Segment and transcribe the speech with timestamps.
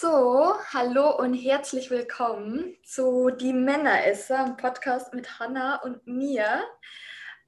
[0.00, 6.64] So, hallo und herzlich willkommen zu Die Männeresser, einem Podcast mit Hanna und mir.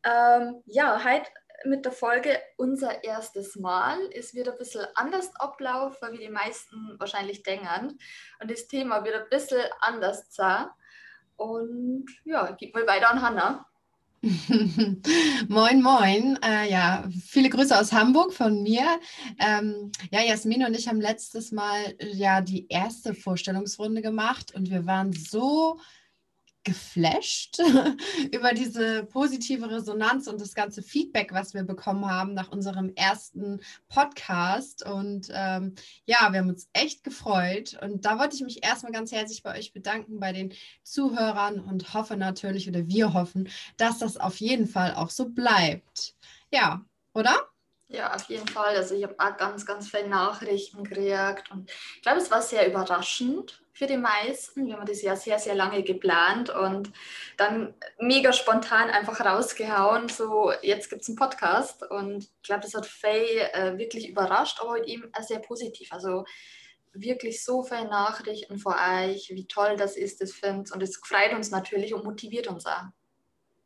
[0.04, 1.30] Ähm, ja, heute
[1.64, 3.98] mit der Folge unser erstes Mal.
[4.12, 7.98] Es wird ein bisschen anders ablaufen, wie die meisten wahrscheinlich denken.
[8.38, 10.66] Und das Thema wird ein bisschen anders sein.
[11.36, 13.71] Und ja, gib mal weiter an Hanna.
[15.48, 16.38] moin, moin.
[16.44, 18.84] Äh, ja, viele Grüße aus Hamburg von mir.
[19.40, 24.86] Ähm, ja, Jasmin und ich haben letztes Mal ja die erste Vorstellungsrunde gemacht und wir
[24.86, 25.80] waren so
[26.64, 27.58] geflasht
[28.32, 33.60] über diese positive Resonanz und das ganze Feedback, was wir bekommen haben nach unserem ersten
[33.88, 34.86] Podcast.
[34.86, 35.74] Und ähm,
[36.06, 37.78] ja, wir haben uns echt gefreut.
[37.82, 40.52] Und da wollte ich mich erstmal ganz herzlich bei euch bedanken, bei den
[40.82, 46.14] Zuhörern und hoffe natürlich, oder wir hoffen, dass das auf jeden Fall auch so bleibt.
[46.50, 47.51] Ja, oder?
[47.92, 48.74] Ja, auf jeden Fall.
[48.74, 52.66] Also ich habe auch ganz, ganz viele Nachrichten gekriegt und ich glaube, es war sehr
[52.66, 54.66] überraschend für die meisten.
[54.66, 56.90] Wir haben das ja sehr, sehr lange geplant und
[57.36, 62.72] dann mega spontan einfach rausgehauen, so jetzt gibt es einen Podcast und ich glaube, das
[62.72, 65.92] hat Faye äh, wirklich überrascht, aber halt eben sehr positiv.
[65.92, 66.24] Also
[66.94, 71.34] wirklich so viele Nachrichten vor euch, wie toll das ist, das findet und es freut
[71.34, 72.84] uns natürlich und motiviert uns auch.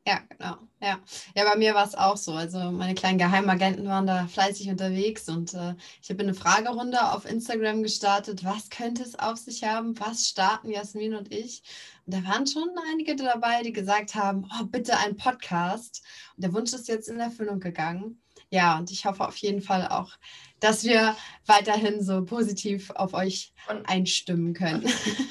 [0.07, 0.57] Ja, genau.
[0.81, 1.01] Ja,
[1.35, 2.33] ja bei mir war es auch so.
[2.33, 7.29] Also meine kleinen Geheimagenten waren da fleißig unterwegs und äh, ich habe eine Fragerunde auf
[7.29, 8.45] Instagram gestartet.
[8.45, 9.99] Was könnte es auf sich haben?
[9.99, 11.63] Was starten Jasmin und ich?
[12.07, 16.05] Und da waren schon einige dabei, die gesagt haben, oh, bitte ein Podcast.
[16.37, 18.23] Und der Wunsch ist jetzt in Erfüllung gegangen.
[18.49, 20.13] Ja, und ich hoffe auf jeden Fall auch,
[20.61, 24.85] dass wir weiterhin so positiv auf euch und, einstimmen können.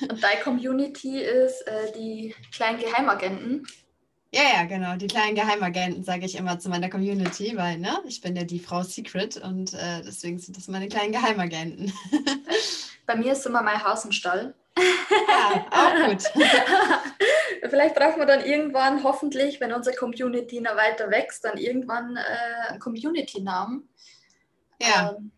[0.09, 3.65] Und deine Community ist äh, die kleinen Geheimagenten.
[4.35, 4.97] Ja, ja, genau.
[4.97, 8.59] Die kleinen Geheimagenten sage ich immer zu meiner Community, weil ne, ich bin ja die
[8.59, 11.93] Frau Secret und äh, deswegen sind das meine kleinen Geheimagenten.
[13.05, 14.53] Bei mir ist immer mein Haus im Stall.
[14.77, 16.23] Ja, auch gut.
[17.69, 22.71] Vielleicht brauchen wir dann irgendwann, hoffentlich, wenn unsere Community noch weiter wächst, dann irgendwann äh,
[22.71, 23.87] einen Community-Namen.
[24.81, 25.15] Ja.
[25.17, 25.31] Ähm,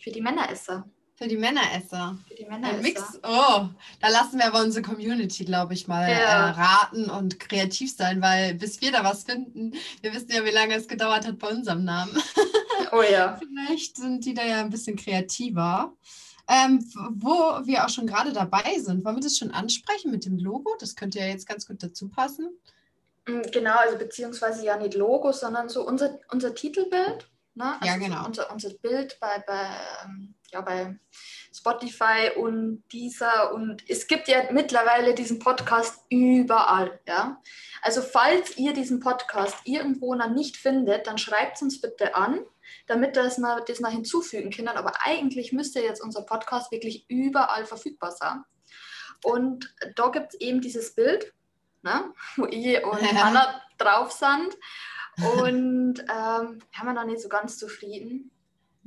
[0.00, 0.84] für die Männeresser.
[1.20, 2.16] Für die Männeresser.
[2.26, 2.76] Für die Männeresser.
[2.76, 3.02] Ein Mix.
[3.22, 3.68] Oh,
[4.00, 6.48] da lassen wir aber unsere Community, glaube ich, mal ja.
[6.48, 10.50] äh, raten und kreativ sein, weil bis wir da was finden, wir wissen ja, wie
[10.50, 12.16] lange es gedauert hat bei unserem Namen.
[12.92, 13.36] Oh ja.
[13.38, 15.94] Vielleicht sind die da ja ein bisschen kreativer.
[16.48, 20.38] Ähm, wo wir auch schon gerade dabei sind, wollen wir das schon ansprechen mit dem
[20.38, 20.74] Logo?
[20.80, 22.50] Das könnte ja jetzt ganz gut dazu passen.
[23.28, 27.28] Mm, genau, also beziehungsweise ja nicht Logo, sondern so unser, unser Titelbild.
[27.54, 27.74] Ne?
[27.80, 28.22] Also ja, genau.
[28.22, 29.68] So unser, unser Bild bei, bei
[30.04, 30.98] ähm, ja, bei
[31.52, 37.40] Spotify und dieser und es gibt ja mittlerweile diesen Podcast überall, ja.
[37.82, 42.40] Also falls ihr diesen Podcast irgendwo noch nicht findet, dann schreibt es uns bitte an,
[42.86, 44.68] damit das noch, das noch hinzufügen können.
[44.68, 48.44] Aber eigentlich müsste jetzt unser Podcast wirklich überall verfügbar sein.
[49.24, 51.32] Und da gibt es eben dieses Bild,
[51.82, 53.22] ne, wo ich und ja.
[53.22, 54.56] Anna drauf sind.
[55.38, 58.30] Und ähm, haben wir noch nicht so ganz zufrieden.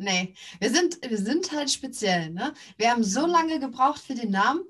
[0.03, 2.29] Nee, wir sind, wir sind halt speziell.
[2.29, 2.53] Ne?
[2.77, 4.63] Wir haben so lange gebraucht für den Namen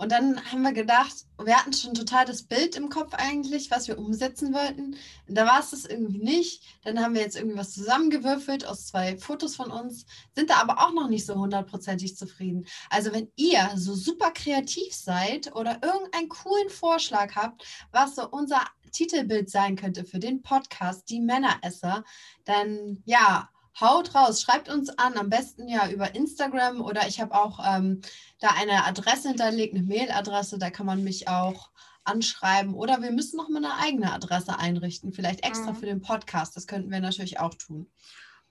[0.00, 3.86] und dann haben wir gedacht, wir hatten schon total das Bild im Kopf eigentlich, was
[3.86, 4.96] wir umsetzen wollten.
[5.28, 6.62] Da war es das irgendwie nicht.
[6.84, 10.78] Dann haben wir jetzt irgendwie was zusammengewürfelt aus zwei Fotos von uns, sind da aber
[10.78, 12.66] auch noch nicht so hundertprozentig zufrieden.
[12.88, 17.62] Also wenn ihr so super kreativ seid oder irgendeinen coolen Vorschlag habt,
[17.92, 18.62] was so unser
[18.92, 22.04] Titelbild sein könnte für den Podcast, die Männeresser,
[22.46, 27.34] dann ja, haut raus, schreibt uns an, am besten ja über Instagram oder ich habe
[27.34, 28.00] auch ähm,
[28.40, 31.70] da eine Adresse hinterlegt, eine Mailadresse, da kann man mich auch
[32.04, 35.76] anschreiben oder wir müssen noch mal eine eigene Adresse einrichten, vielleicht extra mhm.
[35.76, 37.90] für den Podcast, das könnten wir natürlich auch tun.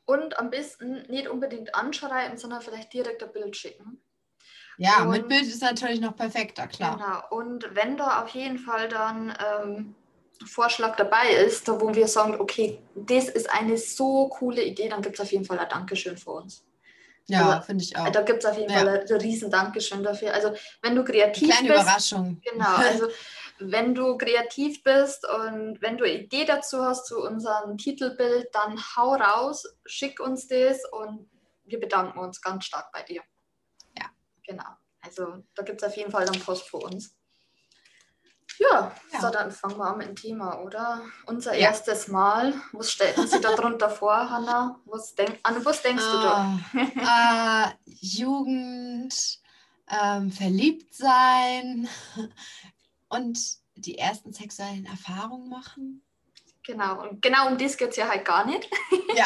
[0.05, 4.01] Und am besten nicht unbedingt anschreiben, sondern vielleicht direkt ein Bild schicken.
[4.77, 6.97] Ja, und, mit Bild ist natürlich noch perfekter, klar.
[6.97, 9.95] Genau, und wenn da auf jeden Fall dann ähm,
[10.45, 15.15] Vorschlag dabei ist, wo wir sagen, okay, das ist eine so coole Idee, dann gibt
[15.15, 16.63] es auf jeden Fall ein Dankeschön für uns.
[17.29, 18.09] Ja, also, finde ich auch.
[18.09, 18.79] Da gibt es auf jeden ja.
[18.79, 20.33] Fall ein, riesen Dankeschön dafür.
[20.33, 20.51] Also
[20.81, 21.81] wenn du kreativ Kleine bist.
[21.83, 22.41] Überraschung.
[22.43, 23.07] Genau, also
[23.59, 28.79] wenn du kreativ bist und wenn du eine Idee dazu hast zu unserem Titelbild, dann
[28.95, 31.29] hau raus, schick uns das und
[31.65, 33.21] wir bedanken uns ganz stark bei dir.
[33.97, 34.05] Ja.
[34.47, 34.63] Genau.
[35.01, 37.15] Also da gibt es auf jeden Fall dann Post für uns.
[38.59, 41.01] Ja, ja, so dann fangen wir an mit dem Thema, oder?
[41.25, 41.69] Unser ja.
[41.69, 42.53] erstes Mal.
[42.73, 44.79] Was stellen Sie da drunter vor, Hanna?
[44.85, 46.59] Was denk, an was denkst du da?
[46.75, 49.39] Äh, Jugend,
[49.89, 51.87] ähm, verliebt sein
[53.07, 53.39] und
[53.75, 56.03] die ersten sexuellen Erfahrungen machen.
[56.63, 58.69] Genau, und genau um das geht es ja halt gar nicht.
[59.15, 59.25] Ja.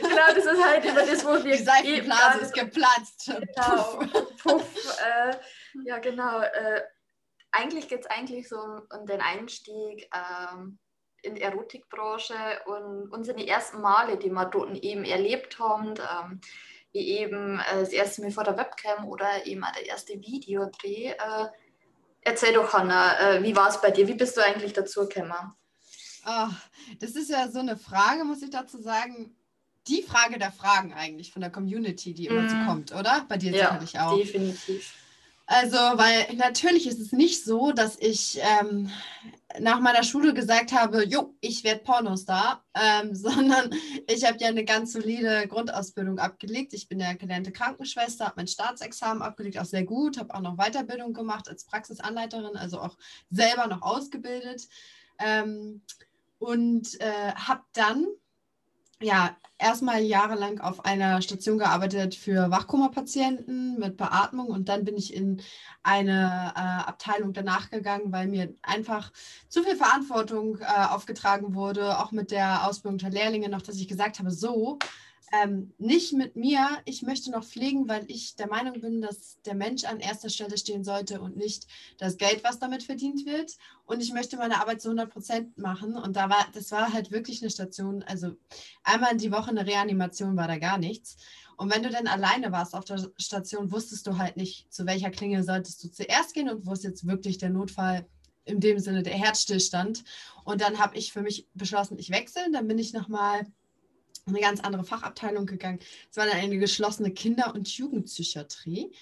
[0.00, 1.56] genau, das ist halt immer das, wo wir.
[1.56, 3.26] Die Seifenblase ist geplatzt.
[3.26, 3.98] Genau,
[4.40, 4.62] puff.
[5.00, 5.36] Äh,
[5.84, 6.40] ja, genau.
[6.40, 6.82] Äh,
[7.50, 10.78] eigentlich geht es eigentlich so um, um den Einstieg ähm,
[11.22, 12.34] in die Erotikbranche
[12.66, 15.94] und unsere ersten Male, die wir dort eben erlebt haben.
[15.96, 16.40] Ähm,
[16.92, 21.10] wie eben äh, das erste Mal vor der Webcam oder eben auch der erste Videodreh.
[21.10, 21.46] Äh,
[22.22, 24.08] erzähl doch, Hanna, äh, wie war es bei dir?
[24.08, 25.52] Wie bist du eigentlich dazu gekommen?
[26.26, 26.48] Oh,
[27.00, 29.34] das ist ja so eine Frage, muss ich dazu sagen.
[29.86, 32.48] Die Frage der Fragen eigentlich von der Community, die immer mm.
[32.48, 32.66] so mhm.
[32.66, 33.24] kommt, oder?
[33.26, 34.18] Bei dir ja, sicherlich auch.
[34.18, 34.92] Definitiv.
[35.50, 38.90] Also, weil natürlich ist es nicht so, dass ich ähm,
[39.58, 43.70] nach meiner Schule gesagt habe, jo, ich werde Pornostar, ähm, sondern
[44.06, 46.74] ich habe ja eine ganz solide Grundausbildung abgelegt.
[46.74, 50.58] Ich bin ja gelernte Krankenschwester, habe mein Staatsexamen abgelegt, auch sehr gut, habe auch noch
[50.58, 52.98] Weiterbildung gemacht als Praxisanleiterin, also auch
[53.30, 54.68] selber noch ausgebildet
[55.18, 55.80] ähm,
[56.38, 58.06] und äh, habe dann
[59.00, 65.14] ja, erstmal jahrelang auf einer Station gearbeitet für Wachkoma-Patienten mit Beatmung und dann bin ich
[65.14, 65.42] in
[65.82, 69.12] eine äh, Abteilung danach gegangen, weil mir einfach
[69.48, 73.88] zu viel Verantwortung äh, aufgetragen wurde, auch mit der Ausbildung der Lehrlinge noch, dass ich
[73.88, 74.78] gesagt habe, so,
[75.32, 76.66] ähm, nicht mit mir.
[76.84, 80.56] Ich möchte noch pflegen, weil ich der Meinung bin, dass der Mensch an erster Stelle
[80.56, 81.66] stehen sollte und nicht
[81.98, 83.56] das Geld, was damit verdient wird.
[83.84, 85.96] Und ich möchte meine Arbeit zu 100 Prozent machen.
[85.96, 88.02] Und da war, das war halt wirklich eine Station.
[88.04, 88.36] Also
[88.84, 91.16] einmal in die Woche eine Reanimation war da gar nichts.
[91.56, 95.10] Und wenn du dann alleine warst auf der Station, wusstest du halt nicht, zu welcher
[95.10, 98.06] Klinge solltest du zuerst gehen und wo ist jetzt wirklich der Notfall
[98.44, 100.04] in dem Sinne der Herzstillstand.
[100.44, 102.50] Und dann habe ich für mich beschlossen, ich wechsle.
[102.52, 103.46] Dann bin ich nochmal
[104.28, 105.80] eine ganz andere Fachabteilung gegangen.
[106.10, 108.92] Es war dann eine geschlossene Kinder- und Jugendpsychiatrie.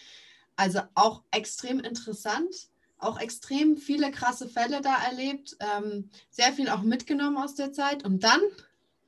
[0.57, 2.69] Also auch extrem interessant,
[2.99, 8.05] auch extrem viele krasse Fälle da erlebt, ähm, sehr viel auch mitgenommen aus der Zeit.
[8.05, 8.41] Und dann,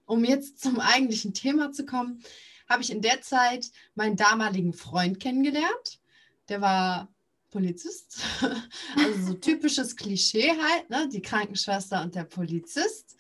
[0.05, 2.23] um jetzt zum eigentlichen Thema zu kommen,
[2.69, 6.01] habe ich in der Zeit meinen damaligen Freund kennengelernt.
[6.49, 7.09] Der war
[7.51, 8.21] Polizist,
[8.97, 11.09] also so typisches Klischee halt, ne?
[11.11, 13.17] die Krankenschwester und der Polizist.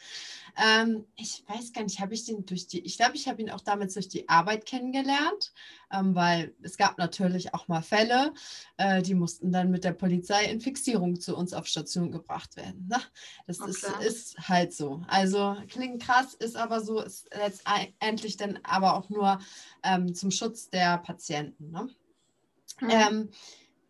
[0.58, 3.50] Ähm, ich weiß gar nicht, habe ich den durch die, ich glaube, ich habe ihn
[3.50, 5.52] auch damals durch die Arbeit kennengelernt,
[5.93, 8.34] ähm, weil es gab natürlich auch mal Fälle,
[8.76, 12.88] äh, die mussten dann mit der Polizei in Fixierung zu uns auf Station gebracht werden.
[12.88, 12.99] Ne?
[13.46, 13.70] Das okay.
[13.70, 15.02] ist, ist halt so.
[15.06, 19.38] Also klingt krass, ist aber so, ist letztendlich dann aber auch nur
[19.84, 21.70] ähm, zum Schutz der Patienten.
[21.70, 21.88] Ne?
[22.81, 22.90] Mhm.
[22.90, 23.31] Ähm,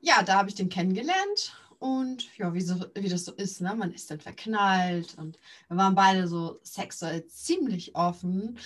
[0.01, 3.75] ja, da habe ich den kennengelernt und ja, wie, so, wie das so ist, ne?
[3.75, 5.39] man ist dann verknallt und
[5.69, 8.59] wir waren beide so sexuell ziemlich offen.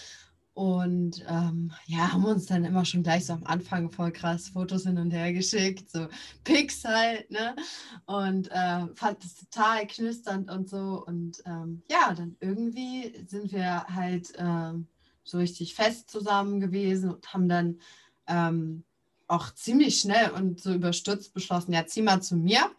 [0.54, 4.82] Und ähm, ja, haben uns dann immer schon gleich so am Anfang voll krass Fotos
[4.82, 6.08] hin und her geschickt, so
[6.44, 7.56] Pics halt, ne?
[8.04, 11.04] Und äh, fand es total knisternd und so.
[11.06, 14.88] Und ähm, ja, dann irgendwie sind wir halt ähm,
[15.24, 17.78] so richtig fest zusammen gewesen und haben dann
[18.26, 18.84] ähm,
[19.28, 22.70] auch ziemlich schnell und so überstürzt beschlossen, ja, zieh mal zu mir.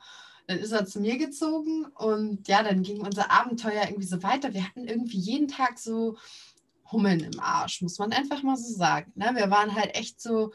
[0.47, 4.53] Dann ist er zu mir gezogen und ja, dann ging unser Abenteuer irgendwie so weiter.
[4.53, 6.17] Wir hatten irgendwie jeden Tag so
[6.91, 9.11] Hummeln im Arsch, muss man einfach mal so sagen.
[9.15, 9.31] Ne?
[9.35, 10.51] Wir waren halt echt so,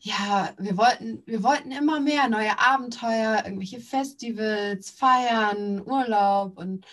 [0.00, 6.86] ja, wir wollten, wir wollten immer mehr neue Abenteuer, irgendwelche Festivals, Feiern, Urlaub und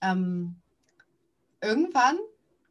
[0.00, 0.56] ähm,
[1.60, 2.18] irgendwann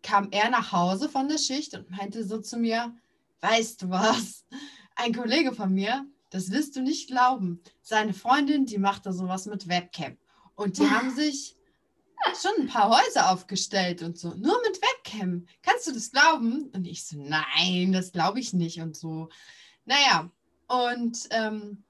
[0.01, 2.95] kam er nach Hause von der Schicht und meinte so zu mir,
[3.41, 4.45] weißt du was,
[4.95, 7.61] ein Kollege von mir, das wirst du nicht glauben.
[7.81, 10.17] Seine Freundin, die macht da sowas mit Webcam.
[10.55, 11.55] Und die haben sich
[12.39, 14.29] schon ein paar Häuser aufgestellt und so.
[14.29, 15.45] Nur mit Webcam.
[15.61, 16.69] Kannst du das glauben?
[16.73, 19.29] Und ich so, nein, das glaube ich nicht und so.
[19.85, 20.29] Naja,
[20.67, 21.83] und ähm,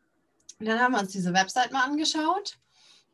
[0.59, 2.59] dann haben wir uns diese Website mal angeschaut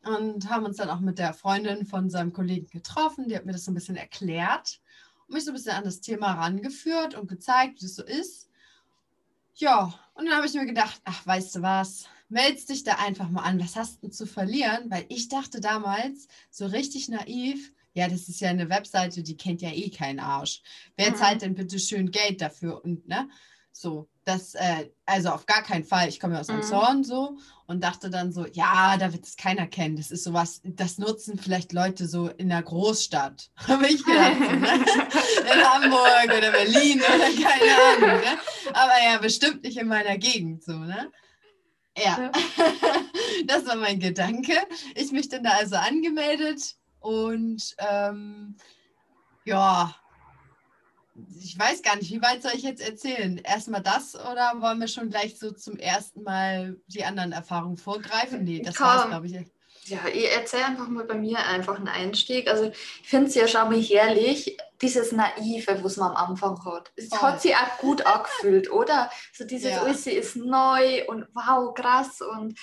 [0.04, 3.28] und haben uns dann auch mit der Freundin von seinem Kollegen getroffen.
[3.28, 4.80] Die hat mir das so ein bisschen erklärt
[5.26, 8.45] und mich so ein bisschen an das Thema rangeführt und gezeigt, wie es so ist.
[9.58, 13.30] Ja, und dann habe ich mir gedacht, ach, weißt du was, meldest dich da einfach
[13.30, 14.90] mal an, was hast du zu verlieren?
[14.90, 19.62] Weil ich dachte damals, so richtig naiv, ja, das ist ja eine Webseite, die kennt
[19.62, 20.62] ja eh keinen Arsch.
[20.96, 21.16] Wer mhm.
[21.16, 22.84] zahlt denn bitte schön Geld dafür?
[22.84, 23.30] Und ne,
[23.72, 26.08] so, das, äh, also auf gar keinen Fall.
[26.08, 26.62] Ich komme ja aus dem mhm.
[26.62, 29.96] Zorn so und dachte dann so, ja, da wird es keiner kennen.
[29.96, 33.50] Das ist sowas, das nutzen vielleicht Leute so in der Großstadt.
[33.68, 34.36] Habe ich gedacht.
[34.38, 34.68] So, ne?
[35.54, 38.20] In Hamburg oder Berlin oder keine Ahnung.
[38.20, 38.38] Ne?
[38.72, 41.12] Aber ja, bestimmt nicht in meiner Gegend so, ne?
[41.96, 42.32] Ja,
[43.46, 44.54] das war mein Gedanke.
[44.96, 48.56] Ich mich dann da also angemeldet und ähm,
[49.44, 49.94] ja,
[51.42, 53.38] ich weiß gar nicht, wie weit soll ich jetzt erzählen?
[53.38, 58.44] Erstmal das oder wollen wir schon gleich so zum ersten Mal die anderen Erfahrungen vorgreifen?
[58.44, 59.46] Nee, das war glaube ich.
[59.84, 62.48] Ja, ich erzähle einfach mal bei mir einfach einen Einstieg.
[62.48, 66.92] Also ich finde es ja schon mal herrlich, dieses Naive, was man am Anfang hat.
[66.96, 67.20] Es Voll.
[67.20, 69.10] hat sich auch gut angefühlt, oder?
[69.32, 69.82] So dieses Ja.
[69.82, 72.58] alles ist neu und wow, krass und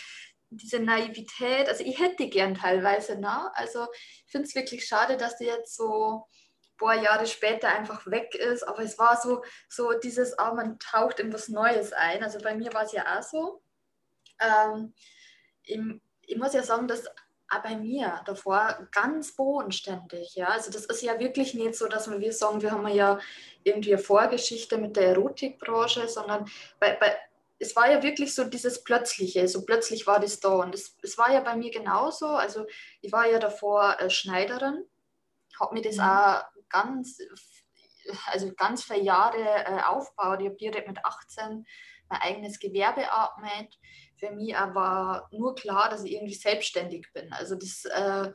[0.50, 1.70] diese Naivität.
[1.70, 3.50] Also ich hätte die gern teilweise, ne?
[3.56, 3.88] Also
[4.26, 6.26] ich finde es wirklich schade, dass die jetzt so
[6.84, 8.64] paar Jahre später einfach weg ist.
[8.64, 12.24] Aber es war so, so dieses, ah, man taucht in was Neues ein.
[12.24, 13.62] Also bei mir war es ja auch so.
[14.40, 14.94] Ähm,
[15.64, 20.48] im, ich muss ja sagen, dass auch bei mir davor ganz bodenständig, ja.
[20.48, 23.20] Also das ist ja wirklich nicht so, dass wir, wir sagen, wir haben ja
[23.64, 26.50] irgendwie eine Vorgeschichte mit der Erotikbranche, sondern
[26.80, 27.16] bei, bei,
[27.60, 30.50] es war ja wirklich so dieses Plötzliche, so plötzlich war das da.
[30.50, 32.28] Und es, es war ja bei mir genauso.
[32.28, 32.66] Also
[33.02, 34.86] ich war ja davor äh, Schneiderin,
[35.60, 36.02] habe mir das Mhm.
[36.02, 37.20] auch ganz,
[38.26, 40.42] also ganz viele Jahre äh, aufgebaut.
[40.42, 41.66] Ich habe direkt mit 18
[42.10, 43.80] mein eigenes Gewerbe angemeldet
[44.24, 47.32] für mich war nur klar, dass ich irgendwie selbstständig bin.
[47.34, 48.32] Also das äh,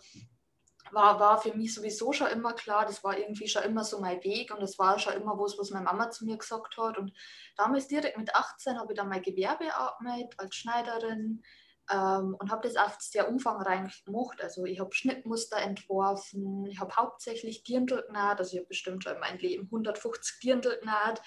[0.91, 4.23] war, war für mich sowieso schon immer klar, das war irgendwie schon immer so mein
[4.23, 6.99] Weg und das war schon immer was, was meine Mama zu mir gesagt hat.
[6.99, 7.13] Und
[7.57, 11.43] damals direkt mit 18 habe ich dann mein Gewerbe angemeldet als Schneiderin
[11.91, 14.43] ähm, und habe das auch sehr umfangreich gemacht.
[14.43, 19.15] Also ich habe Schnittmuster entworfen, ich habe hauptsächlich Dirndl genäht, also ich habe bestimmt schon
[19.15, 21.23] in meinem Leben 150 Dirndl genäht.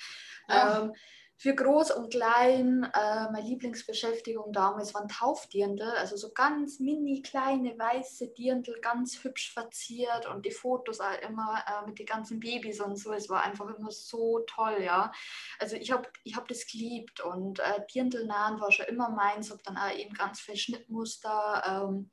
[0.47, 0.83] Ja.
[0.83, 0.93] Ähm,
[1.41, 7.79] für groß und klein, äh, meine Lieblingsbeschäftigung damals waren Taufdirndl, also so ganz mini kleine
[7.79, 12.79] weiße Dirndl, ganz hübsch verziert und die Fotos auch immer äh, mit den ganzen Babys
[12.79, 15.11] und so, es war einfach immer so toll, ja.
[15.57, 19.49] Also ich habe ich hab das geliebt und äh, Dirndl nähen war schon immer meins,
[19.49, 22.11] habe dann auch eben ganz viel Schnittmuster ähm,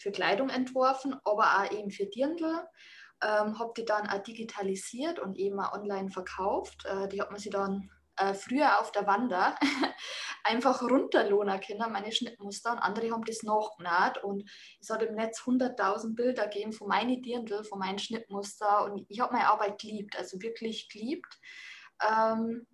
[0.00, 2.66] für Kleidung entworfen, aber auch eben für Dirndl.
[3.22, 6.84] Ähm, habe die dann auch digitalisiert und eben auch online verkauft.
[6.84, 9.56] Äh, die hat man sie dann äh, früher auf der Wander
[10.44, 12.72] einfach runterlohnen können, meine Schnittmuster.
[12.72, 14.22] Und andere haben das nachgenäht.
[14.22, 14.48] Und
[14.80, 18.84] es hat im Netz 100.000 Bilder gegeben von meinen Dirndl, von meinen Schnittmuster.
[18.84, 21.38] Und ich habe meine Arbeit geliebt, also wirklich geliebt.
[22.02, 22.66] Ähm,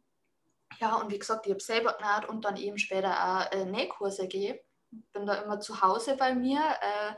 [0.81, 4.23] ja, und wie gesagt, ich habe selber genäht und dann eben später auch äh, Nähkurse
[4.23, 4.59] gegeben.
[5.13, 6.61] Bin da immer zu Hause bei mir.
[6.61, 7.15] Äh,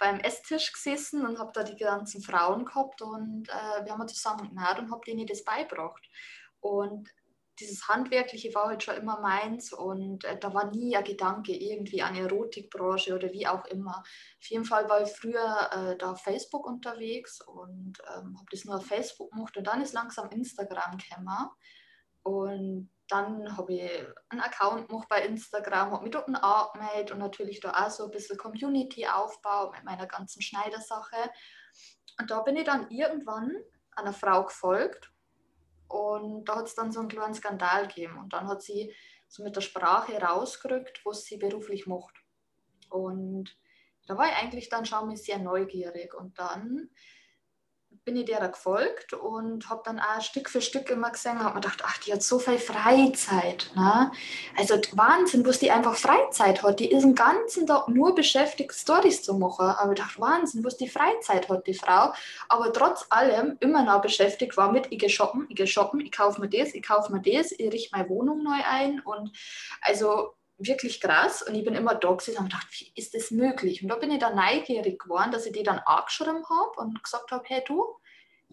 [0.00, 4.48] beim Esstisch gesessen und habe da die ganzen Frauen gehabt und äh, wir haben zusammen
[4.48, 6.02] genäht und habe denen das beigebracht.
[6.60, 7.10] Und
[7.60, 12.02] dieses Handwerkliche war halt schon immer meins und äh, da war nie ein Gedanke irgendwie
[12.02, 13.98] an Erotikbranche oder wie auch immer.
[13.98, 18.64] Auf jeden Fall war ich früher äh, da auf Facebook unterwegs und ähm, habe das
[18.64, 21.50] nur auf Facebook gemacht und dann ist langsam Instagram gekommen
[22.22, 23.90] und dann habe ich
[24.28, 28.10] einen Account gemacht bei Instagram, habe mich dort angemeldet und natürlich da auch so ein
[28.10, 31.16] bisschen Community aufgebaut mit meiner ganzen Schneidersache.
[32.20, 33.52] Und da bin ich dann irgendwann
[33.96, 35.09] einer Frau gefolgt
[35.90, 38.16] und da hat es dann so einen kleinen Skandal gegeben.
[38.18, 38.94] Und dann hat sie
[39.26, 42.14] so mit der Sprache rausgerückt, was sie beruflich macht.
[42.88, 43.58] Und
[44.06, 46.14] da war ich eigentlich dann schon mal sehr neugierig.
[46.14, 46.90] Und dann
[48.04, 51.60] bin ich der gefolgt und habe dann auch Stück für Stück immer gesehen habe mir
[51.60, 53.70] gedacht, ach, die hat so viel Freizeit.
[53.76, 54.10] Ne?
[54.56, 56.80] Also Wahnsinn, was die einfach Freizeit hat.
[56.80, 59.66] Die ist den ganzen Tag nur beschäftigt, Stories zu machen.
[59.66, 62.12] Aber ich dachte, Wahnsinn, was die Freizeit hat, die Frau.
[62.48, 66.12] Aber trotz allem immer noch beschäftigt war mit, ich gehe shoppen, ich gehe shoppen, ich
[66.12, 69.00] kaufe mir das, ich kaufe mir das, ich richte meine Wohnung neu ein.
[69.00, 69.30] Und
[69.82, 71.42] also wirklich krass.
[71.42, 73.82] Und ich bin immer da gesessen und gedacht, wie ist das möglich?
[73.82, 77.30] Und da bin ich dann neugierig geworden, dass ich die dann angeschrieben habe und gesagt
[77.32, 77.96] habe, hey du,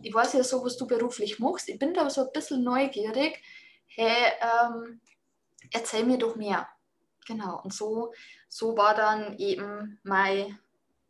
[0.02, 1.70] ich weiß ja so, was du beruflich machst.
[1.70, 3.42] Ich bin da so ein bisschen neugierig.
[3.88, 5.02] Hey, ähm,
[5.72, 6.68] erzähl mir doch mehr.
[7.26, 7.62] Genau.
[7.64, 8.14] Und so,
[8.48, 10.60] so war dann eben mein,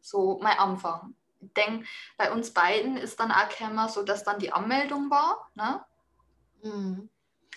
[0.01, 1.15] so mein Anfang.
[1.41, 1.85] Ich denke,
[2.17, 5.51] bei uns beiden ist dann auch gekommen, so dass dann die Anmeldung war.
[5.53, 5.85] Ne?
[6.63, 7.09] Mhm.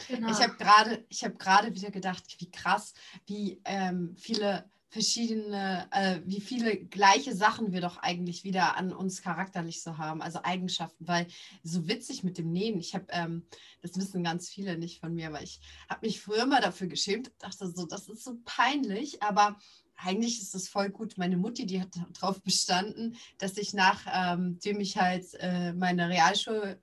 [0.08, 0.30] Genau.
[0.30, 2.94] Ich habe gerade, ich habe gerade wieder gedacht, wie krass,
[3.26, 9.22] wie ähm, viele verschiedene, äh, wie viele gleiche Sachen wir doch eigentlich wieder an uns
[9.22, 11.28] charakterlich so haben, also Eigenschaften, weil
[11.62, 12.80] so witzig mit dem Nähen.
[12.80, 13.46] Ich habe, ähm,
[13.82, 17.30] das wissen ganz viele nicht von mir, aber ich habe mich früher immer dafür geschämt,
[17.38, 19.56] dachte so, das ist so peinlich, aber
[19.96, 21.18] eigentlich ist es voll gut.
[21.18, 21.90] Meine Mutti, die hat
[22.20, 26.80] darauf bestanden, dass ich nachdem ähm, ich halt äh, meine Realschule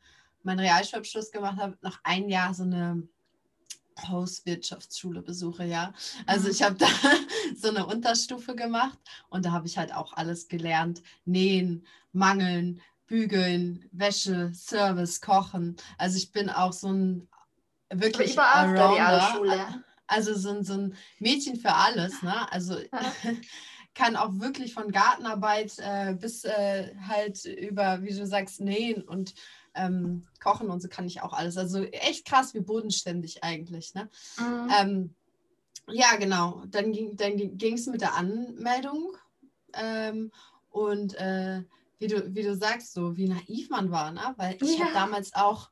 [0.47, 3.07] meinen Realschulabschluss gemacht habe, noch ein Jahr so eine
[4.07, 5.93] Hauswirtschaftsschule besuche, ja.
[6.25, 6.87] Also ich habe da
[7.55, 8.97] so eine Unterstufe gemacht
[9.29, 11.03] und da habe ich halt auch alles gelernt.
[11.25, 15.75] Nähen, Mangeln, Bügeln, Wäsche, Service, Kochen.
[15.97, 17.27] Also ich bin auch so ein
[17.89, 19.83] wirklich Aber ich war auf der Realschule.
[20.07, 22.51] Also so ein, so ein Mädchen für alles, ne?
[22.51, 23.13] Also Ja.
[23.97, 29.33] kann auch wirklich von Gartenarbeit äh, bis äh, halt über, wie du sagst, Nähen und
[29.77, 31.57] ähm, Kochen und so kann ich auch alles.
[31.57, 33.93] Also echt krass, wie bodenständig eigentlich.
[33.93, 34.09] Ne?
[34.37, 34.69] Mhm.
[34.71, 35.15] Ähm,
[35.89, 36.63] ja, genau.
[36.67, 37.37] Dann ging dann
[37.73, 39.15] es mit der Anmeldung
[39.73, 40.31] Ähm,
[40.71, 41.63] und äh,
[41.99, 44.33] wie, du, wie du sagst, so wie naiv man war, ne?
[44.37, 44.85] weil ich Ja.
[44.85, 45.69] habe damals auch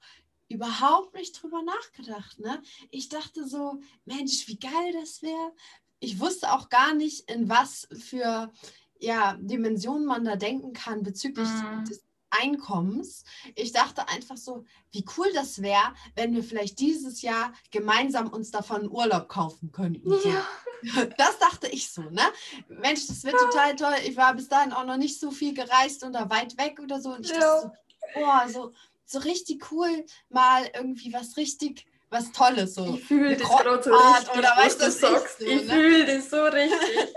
[0.50, 2.40] überhaupt nicht drüber nachgedacht.
[2.40, 2.62] Ne?
[2.92, 5.54] Ich dachte so, Mensch, wie geil das wäre.
[6.00, 8.52] Ich wusste auch gar nicht, in was für
[9.00, 11.86] ja, Dimensionen man da denken kann bezüglich Mhm.
[11.86, 12.05] des
[12.42, 13.24] Einkommens.
[13.56, 18.52] Ich dachte einfach so, wie cool das wäre, wenn wir vielleicht dieses Jahr gemeinsam uns
[18.52, 20.12] davon einen Urlaub kaufen könnten.
[20.24, 20.46] Ja.
[21.18, 22.22] Das dachte ich so, ne?
[22.68, 23.96] Mensch, das wird total toll.
[24.06, 27.10] Ich war bis dahin auch noch nicht so viel gereist oder weit weg oder so.
[27.16, 27.40] Und ich Ja.
[27.40, 27.72] dachte
[28.14, 28.72] so, boah, so,
[29.06, 32.76] so richtig cool, mal irgendwie was richtig, was Tolles.
[32.76, 32.86] So.
[32.94, 35.40] Ich fühle das gerade so richtig, oder was du sagst.
[35.40, 35.74] so, ich ne?
[35.74, 36.80] fühle das so richtig.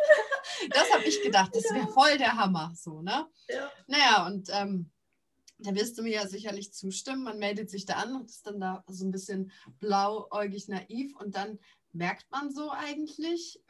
[0.70, 3.26] Das habe ich gedacht, das wäre voll der Hammer, so, ne?
[3.48, 3.70] Ja.
[3.86, 4.90] Naja, und ähm,
[5.58, 7.24] da wirst du mir ja sicherlich zustimmen.
[7.24, 9.50] Man meldet sich da an und ist dann da so ein bisschen
[9.80, 11.58] blauäugig naiv und dann
[11.92, 13.60] merkt man so eigentlich,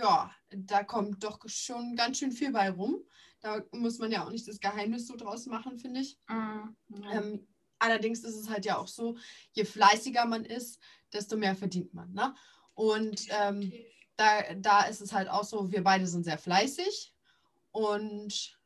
[0.00, 3.02] ja, da kommt doch schon ganz schön viel bei rum.
[3.40, 6.18] Da muss man ja auch nicht das Geheimnis so draus machen, finde ich.
[6.28, 6.76] Mhm.
[7.10, 7.48] Ähm,
[7.80, 9.16] allerdings ist es halt ja auch so,
[9.52, 10.78] je fleißiger man ist,
[11.12, 12.12] desto mehr verdient man.
[12.12, 12.34] Ne?
[12.74, 13.72] Und ähm,
[14.16, 17.12] da, da ist es halt auch so, wir beide sind sehr fleißig
[17.72, 18.56] und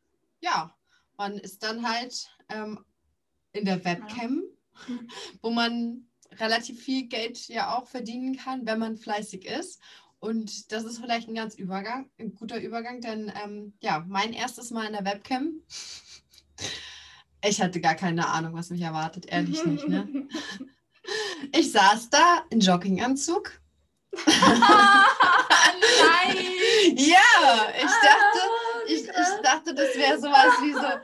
[0.40, 0.75] ja,
[1.16, 2.85] man ist dann halt ähm,
[3.52, 4.42] in der Webcam,
[5.42, 9.80] wo man relativ viel Geld ja auch verdienen kann, wenn man fleißig ist.
[10.18, 14.70] Und das ist vielleicht ein ganz Übergang, ein guter Übergang, denn ähm, ja, mein erstes
[14.70, 15.61] Mal in der Webcam.
[17.44, 19.87] Ich hatte gar keine Ahnung, was mich erwartet, ehrlich nicht.
[19.87, 20.26] Ne?
[21.52, 23.61] Ich saß da in Jogginganzug.
[24.26, 24.37] Nein!
[26.96, 28.40] Ja, ich dachte,
[28.87, 31.00] ich, ich dachte, das wäre sowas wie so,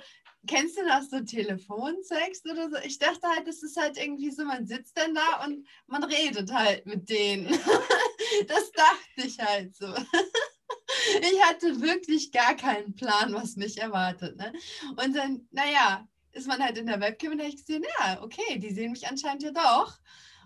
[0.47, 2.77] kennst du das so Telefonsex oder so?
[2.85, 6.53] Ich dachte halt, das ist halt irgendwie so, man sitzt dann da und man redet
[6.53, 7.59] halt mit denen.
[8.49, 9.87] Das dachte ich halt so.
[11.21, 14.37] Ich hatte wirklich gar keinen Plan, was mich erwartet.
[14.37, 14.53] Ne?
[14.97, 18.23] Und dann, naja, ist man halt in der Webcam und da habe ich gesehen, ja,
[18.23, 19.99] okay, die sehen mich anscheinend ja doch.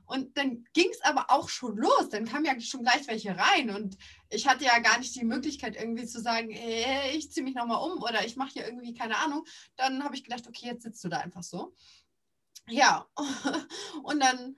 [0.06, 2.08] Und dann ging es aber auch schon los.
[2.10, 3.70] Dann kamen ja schon gleich welche rein.
[3.70, 3.96] Und
[4.30, 7.82] ich hatte ja gar nicht die Möglichkeit, irgendwie zu sagen, hey, ich ziehe mich nochmal
[7.90, 9.44] um oder ich mache hier irgendwie keine Ahnung.
[9.76, 11.74] Dann habe ich gedacht, okay, jetzt sitzt du da einfach so.
[12.68, 13.06] Ja,
[14.02, 14.56] und dann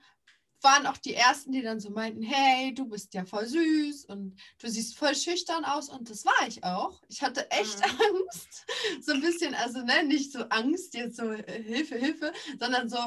[0.61, 4.39] waren auch die ersten, die dann so meinten, hey, du bist ja voll süß und
[4.59, 7.01] du siehst voll schüchtern aus und das war ich auch.
[7.07, 7.99] Ich hatte echt Mhm.
[8.27, 8.65] Angst,
[9.01, 12.97] so ein bisschen, also ne, nicht so Angst, jetzt so äh, Hilfe, Hilfe, sondern so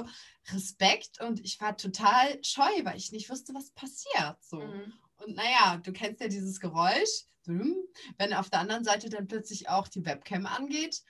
[0.51, 4.37] Respekt und ich war total scheu, weil ich nicht wusste, was passiert.
[4.43, 4.61] So.
[4.61, 4.93] Mhm.
[5.19, 9.89] Und naja, du kennst ja dieses Geräusch, wenn auf der anderen Seite dann plötzlich auch
[9.89, 11.03] die Webcam angeht.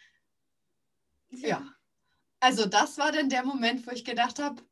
[1.31, 1.66] Ja.
[2.40, 4.62] Also das war dann der Moment, wo ich gedacht habe,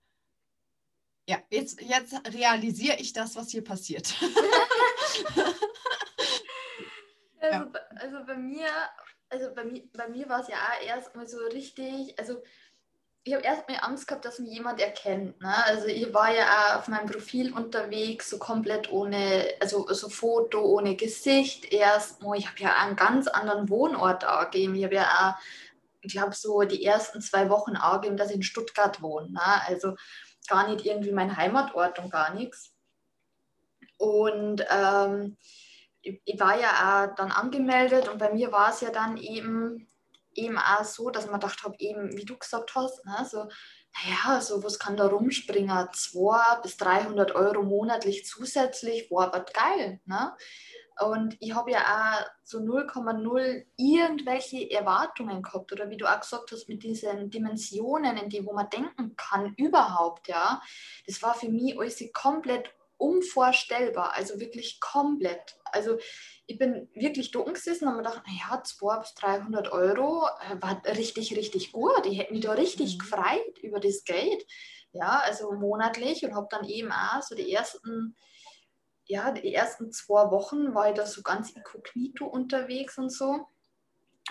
[1.28, 4.14] ja, jetzt, jetzt realisiere ich das, was hier passiert.
[7.42, 7.64] Also, Ja.
[7.64, 8.68] bei- also bei mir,
[9.30, 12.42] also bei mir, bei mir war es ja erstmal so richtig, also
[13.24, 15.40] ich habe erstmal Angst gehabt, dass mich jemand erkennt.
[15.40, 15.64] Ne?
[15.66, 20.62] Also ich war ja auch auf meinem Profil unterwegs, so komplett ohne, also so Foto
[20.62, 22.38] ohne Gesicht erstmal.
[22.38, 24.74] Ich habe ja einen ganz anderen Wohnort angegeben.
[24.74, 25.42] Ich habe ja auch,
[26.00, 29.30] ich glaube, so die ersten zwei Wochen angegeben, dass ich in Stuttgart wohne.
[29.32, 29.66] Ne?
[29.66, 29.96] Also
[30.48, 32.72] gar nicht irgendwie mein Heimatort und gar nichts.
[33.98, 35.36] Und ähm,
[36.00, 39.86] ich, war ja auch dann angemeldet und bei mir war es ja dann eben,
[40.34, 43.48] eben auch so, dass man gedacht habe, eben wie du gesagt hast, ne, so,
[44.04, 50.00] naja, so was kann da rumspringen, 200 bis 300 Euro monatlich zusätzlich, war aber geil.
[50.04, 50.32] Ne?
[51.00, 56.52] Und ich habe ja auch so 0,0 irgendwelche Erwartungen gehabt oder wie du auch gesagt
[56.52, 60.60] hast, mit diesen Dimensionen, in die wo man denken kann, überhaupt, ja.
[61.06, 65.56] Das war für mich alles komplett unvorstellbar, also wirklich komplett.
[65.64, 65.98] Also
[66.46, 70.60] ich bin wirklich da gesessen und habe mir gedacht, naja, 200 bis 300 Euro äh,
[70.60, 72.06] war richtig, richtig gut.
[72.06, 72.98] Ich hätte mich da richtig Mhm.
[72.98, 74.44] gefreut über das Geld,
[74.92, 78.16] ja, also monatlich und habe dann eben auch so die ersten,
[79.06, 83.46] ja, die ersten zwei Wochen war ich da so ganz inkognito unterwegs und so.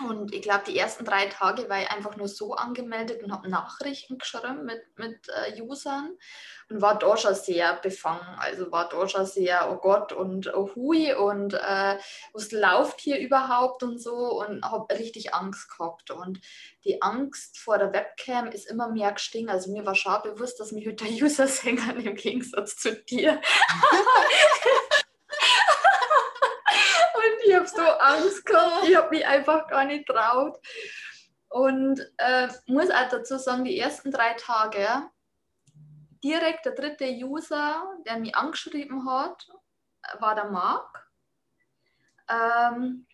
[0.08, 3.48] Und ich glaube, die ersten drei Tage war ich einfach nur so angemeldet und habe
[3.48, 6.16] Nachrichten geschrieben mit, mit äh, Usern
[6.70, 8.38] und war da schon sehr befangen.
[8.38, 11.98] Also war da schon sehr, oh Gott und oh hui und äh,
[12.32, 16.10] was läuft hier überhaupt und so und habe richtig Angst gehabt.
[16.10, 16.40] Und
[16.84, 19.50] die Angst vor der Webcam ist immer mehr gestiegen.
[19.50, 23.40] Also mir war schon bewusst, dass mich heute der User sängern im Gegensatz zu dir.
[27.50, 30.56] Ich habe so Angst gehabt, ich habe mich einfach gar nicht traut.
[31.48, 34.86] Und äh, muss auch dazu sagen, die ersten drei Tage,
[36.22, 39.48] direkt der dritte User, der mich angeschrieben hat,
[40.20, 41.10] war der Marc.
[42.28, 43.08] Ähm,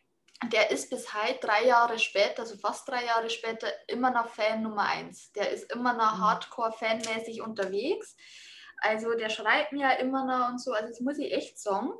[0.52, 4.62] der ist bis heute drei Jahre später, also fast drei Jahre später, immer noch Fan
[4.62, 5.32] Nummer eins.
[5.32, 6.20] Der ist immer noch mhm.
[6.20, 8.14] Hardcore-Fanmäßig unterwegs.
[8.82, 10.74] Also der schreibt mir ja immer noch und so.
[10.74, 11.90] Also das muss ich echt sagen.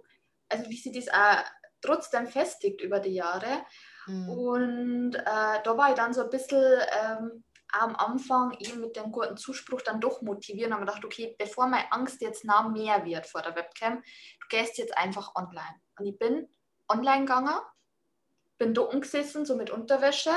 [0.51, 1.43] Also wie sie das auch
[1.81, 3.65] trotzdem festigt über die Jahre.
[4.07, 4.29] Mhm.
[4.29, 6.63] Und äh, da war ich dann so ein bisschen
[7.03, 11.67] ähm, am Anfang eben mit dem guten Zuspruch dann doch motivieren und gedacht, okay, bevor
[11.67, 15.81] meine Angst jetzt noch mehr wird vor der Webcam, du gehst jetzt einfach online.
[15.99, 16.49] Und ich bin
[16.89, 17.59] online gegangen,
[18.59, 20.33] bin da gesessen, so mit Unterwäsche,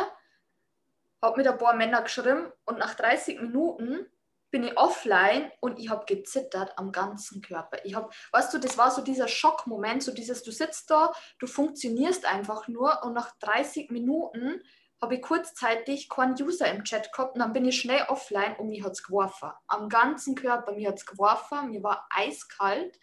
[1.22, 4.06] habe mit ein paar Männern geschrieben und nach 30 Minuten
[4.52, 7.78] bin ich offline und ich habe gezittert am ganzen Körper.
[7.86, 11.48] Ich habe, weißt du, das war so dieser Schockmoment, so dieses, du sitzt da, du
[11.48, 14.62] funktionierst einfach nur und nach 30 Minuten
[15.02, 18.68] habe ich kurzzeitig keinen User im Chat gehabt und dann bin ich schnell offline und
[18.68, 19.52] mir hat es geworfen.
[19.68, 23.00] Am ganzen Körper, mir hat es geworfen, mir war eiskalt.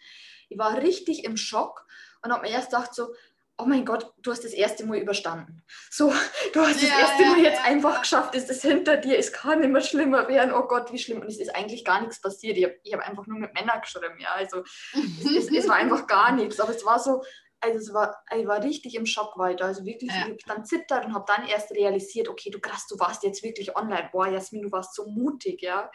[0.49, 1.87] Ich war richtig im Schock
[2.21, 3.13] und habe mir erst gedacht so,
[3.59, 5.63] oh mein Gott, du hast das erste Mal überstanden.
[5.89, 6.13] So,
[6.53, 9.17] du hast ja, das erste ja, Mal jetzt ja, einfach geschafft, es ist hinter dir,
[9.17, 11.21] es kann immer schlimmer werden, oh Gott, wie schlimm.
[11.21, 12.57] Und es ist eigentlich gar nichts passiert.
[12.57, 14.29] Ich habe hab einfach nur mit Männern geschrieben, ja.
[14.33, 16.59] Also es, es, es, war einfach gar nichts.
[16.59, 17.23] Aber es war so,
[17.59, 19.65] also es war, ich war richtig im Schock weiter.
[19.65, 22.99] Also wirklich, ich habe dann zittert und habe dann erst realisiert, okay, du krass, du
[22.99, 24.09] warst jetzt wirklich online.
[24.11, 25.89] Boah, Jasmin, du warst so mutig, ja.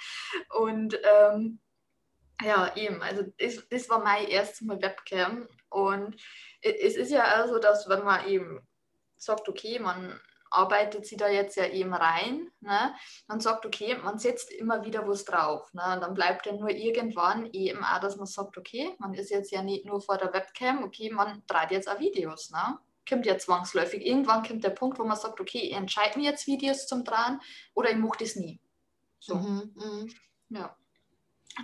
[0.50, 1.60] Und ähm,
[2.42, 5.46] ja, eben, also das, das war mein erstes Mal Webcam.
[5.70, 6.16] Und
[6.62, 8.60] es ist ja also, dass wenn man eben
[9.16, 10.18] sagt, okay, man
[10.52, 12.94] arbeitet sie da jetzt ja eben rein, ne?
[13.26, 15.72] man sagt, okay, man setzt immer wieder was drauf.
[15.72, 15.82] Ne?
[15.94, 19.50] Und dann bleibt ja nur irgendwann eben auch, dass man sagt, okay, man ist jetzt
[19.50, 22.50] ja nicht nur vor der Webcam, okay, man dreht jetzt auch Videos.
[22.50, 22.78] Ne?
[23.08, 24.04] Kommt ja zwangsläufig.
[24.04, 27.40] Irgendwann kommt der Punkt, wo man sagt, okay, ich entscheide mir jetzt Videos zum Drehen
[27.74, 28.60] oder ich mache das nie.
[29.18, 29.36] So.
[29.36, 30.06] Mhm, mh.
[30.50, 30.76] Ja.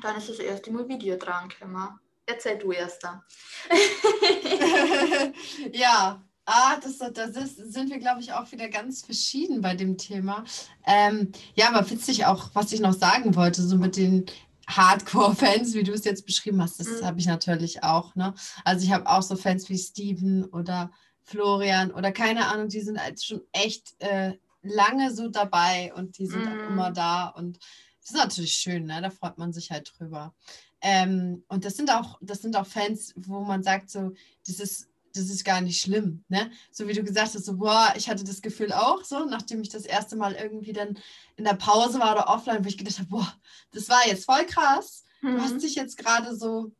[0.03, 2.01] Dann ist das erste Mal Video dran gekommen.
[2.29, 3.25] Erzähl du erst da.
[5.73, 9.97] ja, ah, das, das ist, sind wir, glaube ich, auch wieder ganz verschieden bei dem
[9.97, 10.45] Thema.
[10.87, 14.27] Ähm, ja, aber witzig auch, was ich noch sagen wollte, so mit den
[14.69, 17.07] Hardcore-Fans, wie du es jetzt beschrieben hast, das mhm.
[17.07, 18.15] habe ich natürlich auch.
[18.15, 18.35] Ne?
[18.63, 20.91] Also ich habe auch so Fans wie Steven oder
[21.23, 26.27] Florian oder keine Ahnung, die sind halt schon echt äh, lange so dabei und die
[26.27, 26.49] sind mhm.
[26.49, 27.59] auch immer da und
[28.01, 29.01] das ist natürlich schön, ne?
[29.03, 30.35] da freut man sich halt drüber.
[30.81, 34.13] Ähm, und das sind auch, das sind auch Fans, wo man sagt, so,
[34.47, 36.25] das ist, das ist gar nicht schlimm.
[36.29, 36.51] Ne?
[36.71, 39.69] So wie du gesagt hast, so, boah, ich hatte das Gefühl auch so, nachdem ich
[39.69, 40.99] das erste Mal irgendwie dann
[41.37, 43.35] in der Pause war oder offline, wo ich gedacht habe, boah,
[43.73, 45.05] das war jetzt voll krass.
[45.21, 45.37] Mhm.
[45.37, 45.59] Du hast mhm.
[45.61, 46.73] dich jetzt gerade so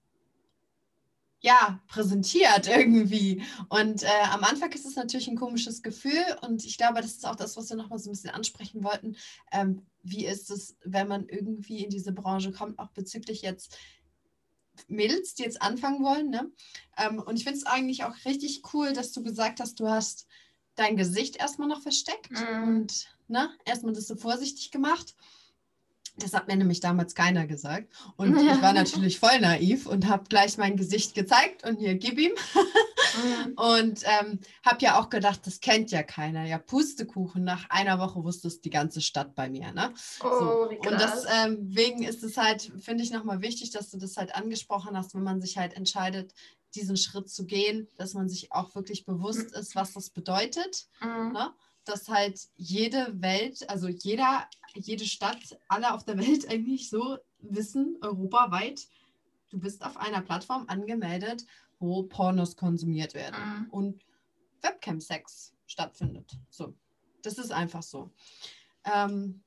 [1.41, 3.43] ja, präsentiert irgendwie.
[3.69, 7.27] Und äh, am Anfang ist es natürlich ein komisches Gefühl und ich glaube, das ist
[7.27, 9.17] auch das, was wir nochmal so ein bisschen ansprechen wollten.
[9.53, 13.77] Ähm, wie ist es, wenn man irgendwie in diese Branche kommt, auch bezüglich jetzt
[14.87, 16.31] Mädels, die jetzt anfangen wollen.
[16.31, 16.51] Ne?
[16.97, 20.27] Ähm, und ich finde es eigentlich auch richtig cool, dass du gesagt hast, du hast
[20.77, 22.63] dein Gesicht erstmal noch versteckt mhm.
[22.63, 25.17] und ne, erstmal das so vorsichtig gemacht.
[26.19, 27.93] Das hat mir nämlich damals keiner gesagt.
[28.17, 32.19] Und ich war natürlich voll naiv und habe gleich mein Gesicht gezeigt und hier, gib
[32.19, 32.33] ihm.
[32.33, 33.53] Mhm.
[33.57, 36.45] Und ähm, habe ja auch gedacht, das kennt ja keiner.
[36.45, 39.73] Ja, Pustekuchen, nach einer Woche wusste es die ganze Stadt bei mir.
[39.73, 39.93] Ne?
[40.23, 40.69] Oh, so.
[40.69, 44.97] Und deswegen ähm, ist es halt, finde ich, nochmal wichtig, dass du das halt angesprochen
[44.97, 46.33] hast, wenn man sich halt entscheidet,
[46.75, 50.87] diesen Schritt zu gehen, dass man sich auch wirklich bewusst ist, was das bedeutet.
[51.01, 51.33] Mhm.
[51.33, 51.51] Ne?
[51.89, 57.97] Dass halt jede Welt, also jeder, jede Stadt, alle auf der Welt eigentlich so wissen,
[58.01, 58.87] europaweit,
[59.51, 61.45] du bist auf einer Plattform angemeldet,
[61.79, 63.71] wo Pornos konsumiert werden mhm.
[63.71, 64.05] und
[64.63, 66.33] Webcam-Sex stattfindet.
[66.51, 66.75] So,
[67.23, 68.11] das ist einfach so.
[68.85, 69.43] Ähm,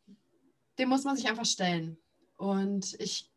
[0.77, 1.97] dem muss man sich einfach stellen.
[2.37, 3.29] Und ich,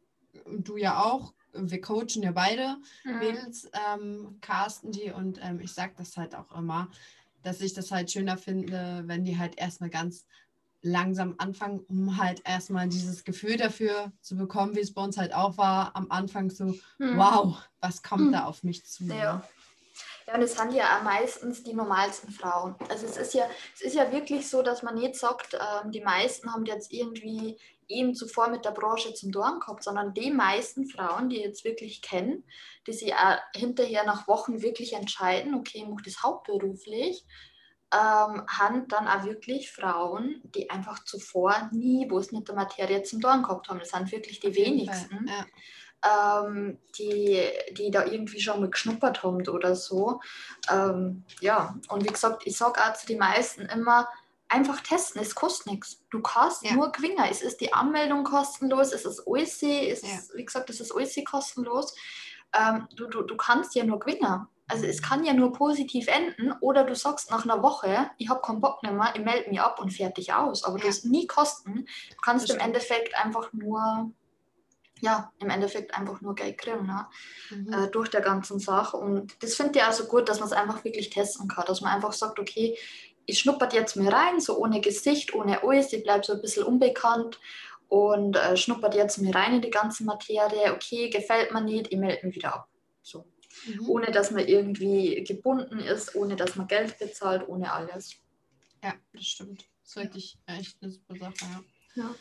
[0.46, 3.18] du ja auch, wir coachen ja beide mhm.
[3.18, 6.90] Mädels, ähm, casten die und ähm, ich sage das halt auch immer
[7.44, 10.26] dass ich das halt schöner finde, wenn die halt erstmal ganz
[10.82, 15.32] langsam anfangen, um halt erstmal dieses Gefühl dafür zu bekommen, wie es bei uns halt
[15.34, 17.16] auch war, am Anfang so, hm.
[17.16, 18.32] wow, was kommt hm.
[18.32, 19.04] da auf mich zu?
[19.04, 19.48] Ja.
[20.26, 22.74] Ja, und es sind ja meistens die normalsten Frauen.
[22.88, 26.00] Also es ist ja, es ist ja wirklich so, dass man nicht sagt, ähm, die
[26.00, 27.58] meisten haben jetzt irgendwie
[27.88, 31.64] eben zuvor mit der Branche zum Dorn gehabt, sondern die meisten Frauen, die ich jetzt
[31.64, 32.44] wirklich kennen,
[32.86, 37.26] die sich auch hinterher nach Wochen wirklich entscheiden, okay, ich mache das hauptberuflich,
[37.92, 43.20] ähm, haben dann auch wirklich Frauen, die einfach zuvor nie was mit der Materie zum
[43.20, 43.78] Dorn gehabt haben.
[43.78, 45.26] Das sind wirklich die wenigsten.
[45.28, 45.44] Ja
[46.04, 50.20] ähm, die, die da irgendwie schon mal geschnuppert haben oder so.
[50.70, 54.08] Ähm, ja, und wie gesagt, ich sage auch zu den meisten immer,
[54.48, 56.02] einfach testen, es kostet nichts.
[56.10, 56.74] Du kannst ja.
[56.74, 57.24] nur gewinnen.
[57.30, 60.36] Es ist die Anmeldung kostenlos, es ist alles, es ja.
[60.36, 61.94] wie gesagt, es ist alles kostenlos.
[62.52, 64.46] Ähm, du, du, du kannst ja nur gewinnen.
[64.68, 68.42] also es kann ja nur positiv enden oder du sagst nach einer Woche, ich habe
[68.42, 70.62] keinen Bock mehr, ich melde mich ab und fertig aus.
[70.64, 70.82] Aber ja.
[70.82, 71.86] du hast nie Kosten.
[72.10, 74.12] Du kannst im Endeffekt einfach nur,
[75.04, 77.06] ja, im Endeffekt einfach nur Geld kriegen ne?
[77.50, 77.72] Mhm.
[77.72, 78.96] Äh, durch der ganzen Sache.
[78.96, 81.64] Und das finde ich also gut, dass man es einfach wirklich testen kann.
[81.66, 82.76] Dass man einfach sagt, okay,
[83.26, 86.64] ich schnuppert jetzt mir rein, so ohne Gesicht, ohne alles, ich bleibe so ein bisschen
[86.64, 87.40] unbekannt
[87.88, 90.74] und äh, schnuppert jetzt mir rein in die ganze Materie.
[90.74, 92.68] Okay, gefällt mir nicht, ich melde mich wieder ab.
[93.02, 93.24] So
[93.66, 93.88] mhm.
[93.88, 98.16] ohne dass man irgendwie gebunden ist, ohne dass man Geld bezahlt, ohne alles.
[98.82, 99.66] Ja, das stimmt.
[99.82, 101.64] Das ist wirklich echt eine super Sache, ja.
[101.94, 102.14] Ja,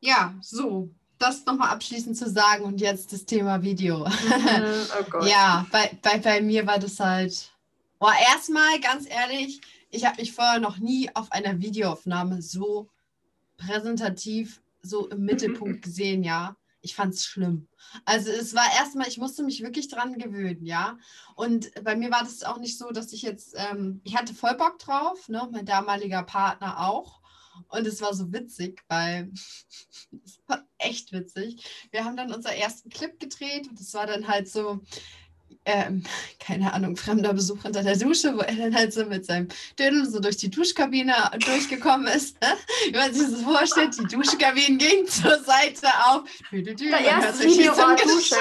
[0.00, 0.90] ja so.
[1.18, 4.06] Das nochmal abschließend zu sagen und jetzt das Thema Video.
[4.06, 4.06] Mhm,
[5.20, 7.52] oh ja, bei, bei, bei mir war das halt.
[7.98, 12.88] Boah, erstmal ganz ehrlich, ich habe mich vorher noch nie auf einer Videoaufnahme so
[13.56, 17.68] präsentativ, so im Mittelpunkt gesehen, ja ich fand es schlimm.
[18.04, 20.98] Also es war erstmal, ich musste mich wirklich dran gewöhnen, ja.
[21.34, 24.54] Und bei mir war das auch nicht so, dass ich jetzt, ähm, ich hatte voll
[24.56, 25.48] Bock drauf, ne?
[25.50, 27.20] mein damaliger Partner auch.
[27.68, 29.32] Und es war so witzig, weil
[30.78, 31.64] echt witzig.
[31.90, 34.80] Wir haben dann unseren ersten Clip gedreht und es war dann halt so,
[35.64, 36.04] ähm,
[36.38, 40.08] keine Ahnung, fremder Besuch unter der Dusche, wo er dann halt so mit seinem Dödel
[40.08, 42.40] so durch die Duschkabine durchgekommen ist.
[42.40, 42.56] Ne?
[42.86, 46.22] Wie man sich das vorstellt, die Duschkabine ging zur Seite auf.
[46.50, 48.36] Dü, dü, dü, der erste Video war Dusche.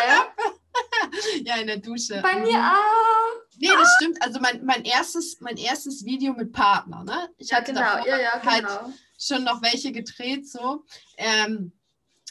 [1.43, 2.21] ja, in der Dusche.
[2.21, 2.65] Bei mir mhm.
[2.65, 3.45] auch.
[3.57, 4.21] Nee, das stimmt.
[4.21, 7.29] Also mein, mein, erstes, mein erstes Video mit Partner, ne?
[7.37, 8.07] Ich hatte ja, genau.
[8.07, 8.81] ja, ja, halt genau.
[8.81, 10.83] halt schon noch welche gedreht, so.
[11.17, 11.71] Ähm,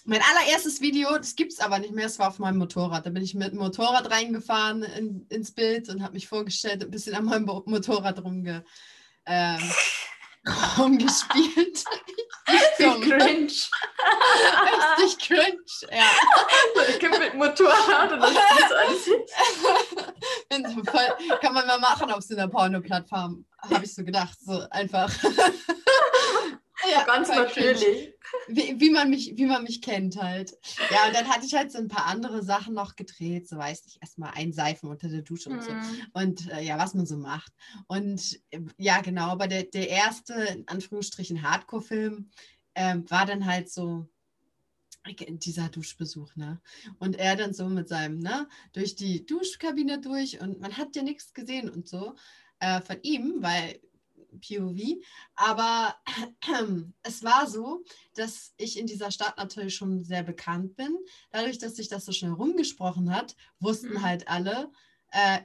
[0.04, 3.06] mein allererstes Video, das gibt es aber nicht mehr, es war auf meinem Motorrad.
[3.06, 6.90] Da bin ich mit dem Motorrad reingefahren in, ins Bild und habe mich vorgestellt, ein
[6.90, 8.64] bisschen an meinem Motorrad rumge,
[9.24, 9.72] ähm,
[10.78, 11.84] rumgespielt.
[12.46, 13.52] Richtig cringe.
[14.98, 16.10] Richtig cringe, ja.
[16.90, 19.04] Ich komme mit Motorrad und das ist alles.
[20.90, 24.36] voll, kann man mal machen auf so einer Porno-Plattform, habe ich so gedacht.
[24.44, 25.10] So einfach.
[26.90, 28.14] Ja, ganz natürlich.
[28.48, 30.52] Wie, wie, man mich, wie man mich kennt halt.
[30.90, 33.84] Ja, und dann hatte ich halt so ein paar andere Sachen noch gedreht, so weiß
[33.86, 35.72] ich, erstmal einseifen unter der Dusche und so.
[35.72, 36.06] Mhm.
[36.12, 37.52] Und äh, ja, was man so macht.
[37.86, 42.30] Und äh, ja, genau, aber der, der erste, in Anführungsstrichen, Hardcore-Film
[42.74, 44.08] äh, war dann halt so,
[45.06, 46.62] dieser Duschbesuch, ne?
[46.98, 51.02] Und er dann so mit seinem, ne, durch die Duschkabine durch und man hat ja
[51.02, 52.14] nichts gesehen und so
[52.58, 53.80] äh, von ihm, weil
[54.40, 55.00] POV.
[55.34, 55.96] Aber
[57.02, 60.96] es war so, dass ich in dieser Stadt natürlich schon sehr bekannt bin.
[61.30, 64.02] Dadurch, dass sich das so schnell rumgesprochen hat, wussten mhm.
[64.02, 64.70] halt alle,
[65.10, 65.40] äh,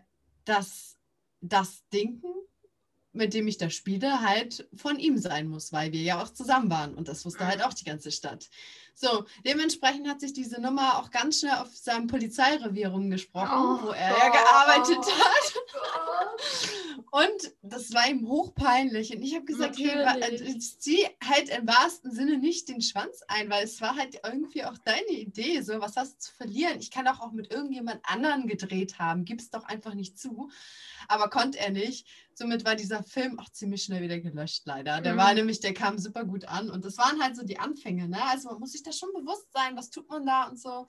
[0.45, 0.97] dass
[1.41, 2.33] das Dinken,
[3.11, 6.69] mit dem ich da spiele, halt von ihm sein muss, weil wir ja auch zusammen
[6.69, 6.93] waren.
[6.93, 8.49] Und das wusste halt auch die ganze Stadt.
[9.01, 13.91] So, dementsprechend hat sich diese Nummer auch ganz schnell auf seinem Polizeirevier rumgesprochen, oh, wo
[13.91, 15.53] er ja gearbeitet hat.
[17.11, 19.15] Und das war ihm hochpeinlich.
[19.15, 20.41] Und ich habe gesagt, Natürlich.
[20.41, 24.65] hey, zieh halt im wahrsten Sinne nicht den Schwanz ein, weil es war halt irgendwie
[24.65, 25.61] auch deine Idee.
[25.61, 26.79] So, was hast du zu verlieren?
[26.79, 29.23] Ich kann auch, auch mit irgendjemand anderen gedreht haben.
[29.23, 30.51] Gib es doch einfach nicht zu.
[31.09, 32.07] Aber konnte er nicht.
[32.33, 35.01] Somit war dieser Film auch ziemlich schnell wieder gelöscht, leider.
[35.01, 35.17] Der mhm.
[35.17, 36.69] war nämlich, der kam super gut an.
[36.69, 38.07] Und das waren halt so die Anfänge.
[38.07, 38.23] Ne?
[38.29, 40.87] Also man muss sich da schon bewusst sein, was tut man da und so.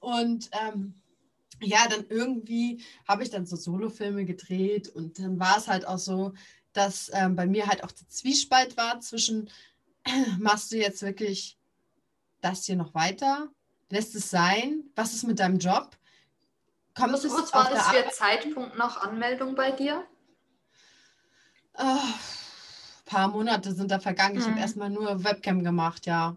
[0.00, 1.00] Und ähm,
[1.62, 5.98] ja, dann irgendwie habe ich dann so Solofilme gedreht und dann war es halt auch
[5.98, 6.34] so,
[6.74, 9.48] dass ähm, bei mir halt auch der Zwiespalt war zwischen,
[10.38, 11.58] machst du jetzt wirklich
[12.42, 13.48] das hier noch weiter?
[13.88, 14.84] Lässt es sein?
[14.94, 15.96] Was ist mit deinem Job?
[16.94, 20.04] Kommt was, was war das für Zeitpunkt nach Anmeldung bei dir?
[21.74, 22.14] Ein oh,
[23.04, 24.36] paar Monate sind da vergangen.
[24.36, 24.58] Ich habe mhm.
[24.58, 26.36] erstmal nur Webcam gemacht, ja.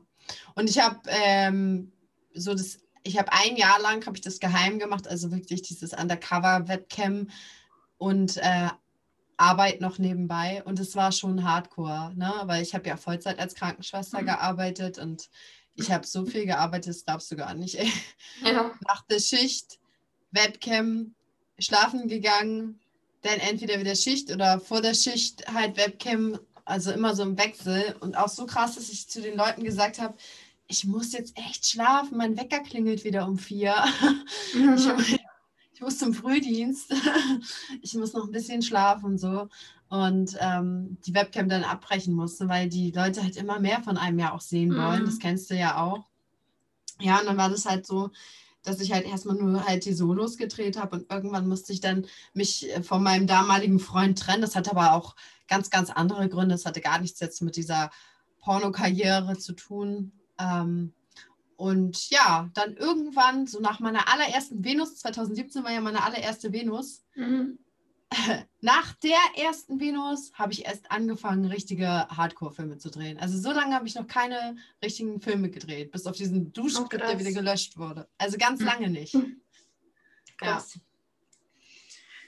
[0.56, 1.92] Und ich habe ähm,
[2.34, 5.94] so das ich habe ein Jahr lang habe ich das geheim gemacht, also wirklich dieses
[5.94, 7.30] Undercover-Webcam
[7.98, 8.70] und äh,
[9.38, 10.64] Arbeit noch nebenbei.
[10.66, 12.34] Und es war schon Hardcore, ne?
[12.46, 14.26] weil ich habe ja Vollzeit als Krankenschwester mhm.
[14.26, 15.30] gearbeitet und
[15.76, 17.78] ich habe so viel gearbeitet, das glaubst du gar nicht.
[18.44, 18.72] Ja.
[18.88, 19.77] Nach der Schicht,
[20.32, 21.14] Webcam,
[21.60, 22.80] schlafen gegangen,
[23.22, 27.96] dann entweder wieder Schicht oder vor der Schicht halt Webcam, also immer so im Wechsel.
[28.00, 30.16] Und auch so krass, dass ich zu den Leuten gesagt habe,
[30.68, 33.74] ich muss jetzt echt schlafen, mein Wecker klingelt wieder um vier.
[34.54, 34.76] Mhm.
[35.00, 35.20] Ich,
[35.74, 36.94] ich, muss zum Frühdienst,
[37.82, 39.48] ich muss noch ein bisschen schlafen und so.
[39.90, 44.20] Und ähm, die Webcam dann abbrechen musste, weil die Leute halt immer mehr von einem
[44.20, 45.04] ja auch sehen wollen.
[45.04, 45.06] Mhm.
[45.06, 46.06] Das kennst du ja auch.
[47.00, 48.12] Ja, und dann war das halt so,
[48.68, 52.06] dass ich halt erstmal nur halt die Solos gedreht habe und irgendwann musste ich dann
[52.34, 54.42] mich äh, von meinem damaligen Freund trennen.
[54.42, 55.16] Das hatte aber auch
[55.48, 56.56] ganz, ganz andere Gründe.
[56.56, 57.90] Das hatte gar nichts jetzt mit dieser
[58.40, 60.12] Pornokarriere zu tun.
[60.38, 60.94] Ähm,
[61.56, 67.04] und ja, dann irgendwann, so nach meiner allerersten Venus, 2017 war ja meine allererste Venus,
[67.16, 67.58] mhm.
[68.62, 73.20] nach der ersten Venus habe ich erst angefangen, richtige Hardcore-Filme zu drehen.
[73.20, 77.08] Also so lange habe ich noch keine richtigen Filme gedreht, bis auf diesen Duschclip, Oh,
[77.08, 78.08] der wieder gelöscht wurde.
[78.18, 79.14] Also ganz lange nicht.
[79.14, 79.22] Ja.
[80.38, 80.80] Krass.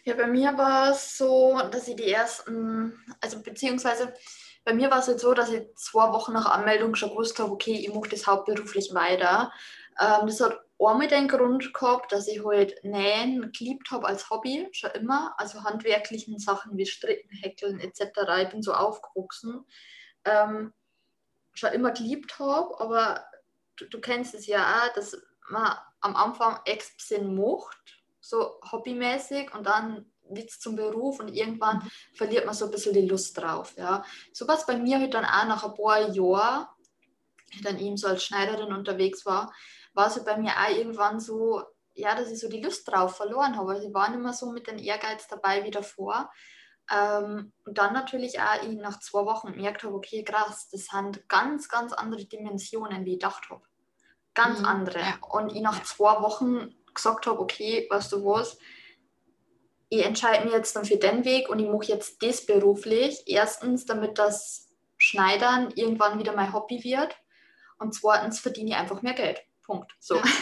[0.03, 4.13] Ja, bei mir war es so, dass ich die ersten, also beziehungsweise
[4.63, 7.51] bei mir war es jetzt so, dass ich zwei Wochen nach Anmeldung schon gewusst habe,
[7.51, 9.51] okay, ich mache das hauptberuflich weiter.
[9.99, 14.67] Ähm, das hat einmal den Grund gehabt, dass ich halt Nähen geliebt habe als Hobby,
[14.71, 15.33] schon immer.
[15.37, 18.01] Also handwerklichen Sachen wie Stricken, Häkeln etc.
[18.43, 19.65] Ich bin so aufgewachsen.
[20.25, 20.73] Ähm,
[21.53, 23.25] schon immer geliebt habe, aber
[23.75, 25.17] du, du kennst es ja auch, dass
[25.49, 31.29] man am Anfang echt bisschen macht, so hobbymäßig und dann wird es zum Beruf und
[31.29, 33.73] irgendwann verliert man so ein bisschen die Lust drauf.
[33.77, 34.05] Ja.
[34.31, 36.67] So was bei mir halt dann auch nach ein paar Jahren,
[37.51, 39.51] ich dann eben so als Schneiderin unterwegs war,
[39.99, 41.61] war es bei mir auch irgendwann so,
[41.93, 43.73] ja, dass ich so die Lust drauf verloren habe.
[43.73, 46.31] Also ich war nicht mehr so mit dem Ehrgeiz dabei wie davor.
[46.89, 51.27] Ähm, und dann natürlich auch ich nach zwei Wochen gemerkt habe, okay, krass, das sind
[51.27, 53.61] ganz, ganz andere Dimensionen, wie ich gedacht habe.
[54.33, 54.99] Ganz Mhm, andere.
[54.99, 55.17] ja.
[55.29, 58.57] Und ich nach zwei Wochen gesagt habe, okay, weißt du was,
[59.89, 63.23] ich entscheide mich jetzt dann für den Weg und ich mache jetzt das beruflich.
[63.25, 67.15] Erstens, damit das Schneidern irgendwann wieder mein Hobby wird.
[67.79, 69.41] Und zweitens verdiene ich einfach mehr Geld.
[69.69, 69.95] Punkt.
[69.99, 70.15] So.
[70.15, 70.23] Ja.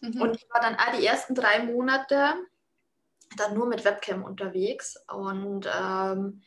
[0.00, 0.22] Mhm.
[0.22, 2.34] Und ich war dann auch die ersten drei Monate
[3.36, 4.96] dann nur mit Webcam unterwegs.
[5.06, 6.40] Und ähm,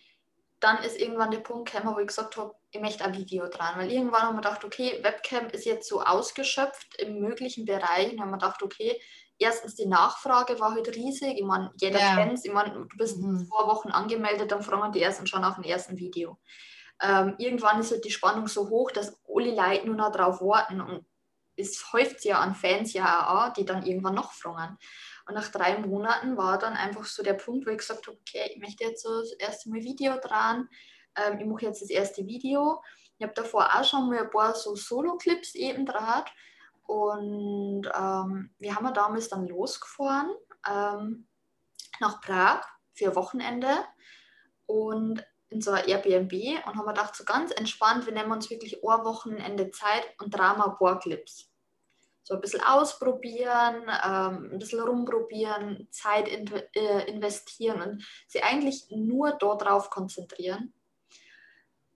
[0.60, 3.78] dann ist irgendwann der Punkt gekommen, wo ich gesagt habe, ich möchte ein Video dran.
[3.78, 8.12] Weil irgendwann haben wir gedacht, okay, Webcam ist jetzt so ausgeschöpft im möglichen Bereich.
[8.12, 9.00] Und haben wir gedacht, okay,
[9.38, 11.38] erstens die Nachfrage war halt riesig.
[11.38, 12.16] Ich meine, jeder Ja.
[12.16, 12.46] kennt es.
[12.46, 13.46] Ich meine, du bist Mhm.
[13.48, 16.40] zwei Wochen angemeldet, dann fragen die ersten schon nach dem ersten Video.
[17.00, 20.82] Ähm, irgendwann ist halt die Spannung so hoch, dass alle Leute nur noch drauf warten.
[20.82, 21.06] Und
[21.58, 24.78] es häuft ja an Fans ja auch die dann irgendwann noch fragen.
[25.28, 28.52] Und nach drei Monaten war dann einfach so der Punkt, wo ich gesagt habe, okay,
[28.54, 30.70] ich möchte jetzt so das erste Mal Video dran.
[31.16, 32.82] Ähm, ich mache jetzt das erste Video.
[33.18, 36.30] Ich habe davor auch schon mal ein paar so Solo-Clips eben draht.
[36.84, 40.30] Und ähm, wir haben ja damals dann losgefahren
[40.70, 41.28] ähm,
[42.00, 42.62] nach Prag
[42.94, 43.74] für Wochenende
[44.68, 46.34] und in so ein Airbnb
[46.68, 50.34] und haben gedacht, so ganz entspannt, wir nehmen uns wirklich ein Wochenende Zeit und
[50.78, 51.50] paar Clips.
[52.24, 58.88] So ein bisschen ausprobieren, ähm, ein bisschen rumprobieren, Zeit in, äh, investieren und sie eigentlich
[58.90, 60.74] nur darauf konzentrieren.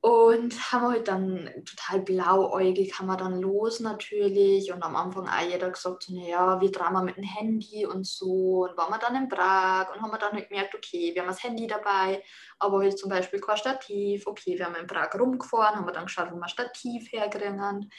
[0.01, 5.27] Und haben wir halt dann total blauäugig, haben wir dann los natürlich und am Anfang
[5.27, 8.91] auch jeder gesagt, so, naja, wir drehen mal mit dem Handy und so und waren
[8.93, 11.67] wir dann in Prag und haben wir dann halt gemerkt, okay, wir haben das Handy
[11.67, 12.23] dabei,
[12.59, 16.05] aber halt zum Beispiel kein Stativ, okay, wir haben in Prag rumgefahren, haben wir dann
[16.05, 17.91] geschaut, wo wir Stativ herkriegen.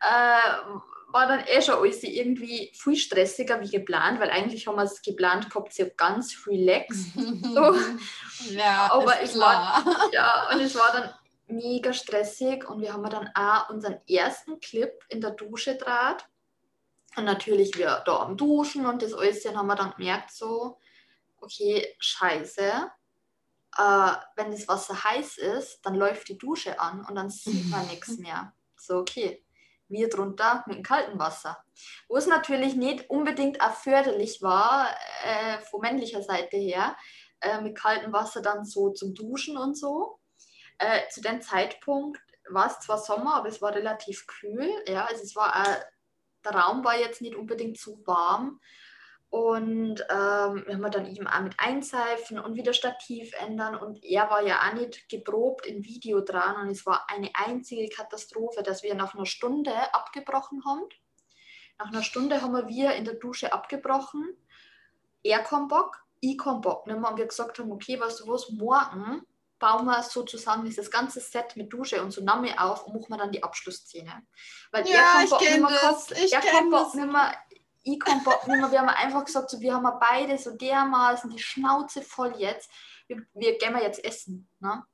[0.00, 4.84] Äh, war dann eh schon alles irgendwie viel stressiger wie geplant, weil eigentlich haben wir
[4.84, 7.08] es geplant gehabt, so ganz relaxed.
[7.42, 7.74] So.
[8.54, 10.08] Ja, Aber ich war- klar.
[10.12, 11.10] Ja, und es war dann
[11.46, 16.28] mega stressig und wir haben dann auch unseren ersten Clip in der Dusche draht.
[17.16, 20.78] Und natürlich wir da am Duschen und das alles, dann haben wir dann gemerkt, so,
[21.40, 22.90] okay, scheiße,
[23.78, 27.86] äh, wenn das Wasser heiß ist, dann läuft die Dusche an und dann sieht man
[27.88, 28.52] nichts mehr.
[28.76, 29.42] So, okay,
[29.88, 31.58] wir drunter mit dem kalten Wasser.
[32.08, 34.88] Wo es natürlich nicht unbedingt auch förderlich war,
[35.24, 36.96] äh, von männlicher Seite her,
[37.40, 40.15] äh, mit kaltem Wasser dann so zum Duschen und so.
[40.78, 44.70] Äh, zu dem Zeitpunkt war es zwar Sommer, aber es war relativ kühl.
[44.86, 45.80] Ja, also es war äh,
[46.46, 48.60] der Raum war jetzt nicht unbedingt zu warm.
[49.28, 53.74] Und ähm, wir haben dann eben auch mit einseifen und wieder Stativ ändern.
[53.74, 56.56] Und er war ja auch nicht geprobt in Video dran.
[56.56, 60.82] Und es war eine einzige Katastrophe, dass wir nach einer Stunde abgebrochen haben.
[61.78, 64.24] Nach einer Stunde haben wir in der Dusche abgebrochen.
[65.22, 66.86] Er kommt Bock, ich komme Bock.
[66.86, 67.10] nicht mehr.
[67.10, 69.26] Und wir gesagt haben, okay, weißt du was, morgen
[69.58, 73.32] bauen wir sozusagen dieses ganze Set mit Dusche und Tsunami auf und machen wir dann
[73.32, 74.22] die Abschlussszene.
[74.70, 76.94] Weil Ja, keinen ich Bock nicht kenn mehr das, gehabt, ich er kenn das.
[76.94, 77.34] nicht mehr,
[77.82, 78.70] ich keinen Bock nicht mehr.
[78.72, 82.70] Wir haben einfach gesagt, so, wir haben beide so dermaßen die Schnauze voll jetzt.
[83.06, 84.48] Wir, wir gehen wir jetzt essen.
[84.58, 84.84] Ne?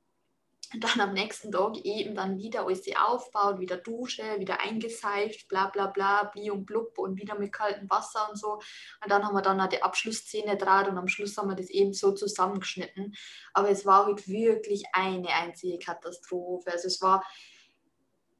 [0.79, 5.87] Dann am nächsten Tag eben dann wieder alles aufbaut, wieder Dusche, wieder eingeseift, bla bla
[5.87, 8.53] bla, bli und blub und wieder mit kaltem Wasser und so.
[8.53, 11.69] Und dann haben wir dann auch die Abschlussszene draht und am Schluss haben wir das
[11.69, 13.13] eben so zusammengeschnitten.
[13.53, 16.71] Aber es war halt wirklich eine einzige Katastrophe.
[16.71, 17.23] Also es war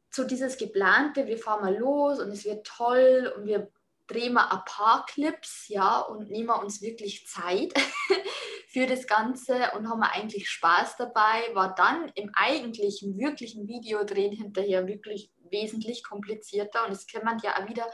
[0.09, 3.71] so dieses geplante, wir fahren mal los und es wird toll und wir
[4.07, 7.73] drehen mal ein paar Clips, ja, und nehmen uns wirklich Zeit
[8.73, 14.87] für das Ganze und haben eigentlich Spaß dabei, war dann im eigentlichen, wirklichen Videodrehen hinterher
[14.87, 17.85] wirklich wesentlich komplizierter und es kommen ja auch wieder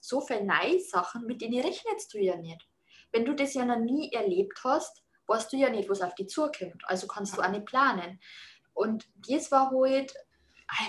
[0.00, 2.66] so viele neue Sachen, mit denen rechnest du ja nicht.
[3.12, 6.26] Wenn du das ja noch nie erlebt hast, weißt du ja nicht, was auf die
[6.26, 6.82] zukommt.
[6.86, 8.20] Also kannst du auch nicht planen.
[8.72, 10.16] Und das war halt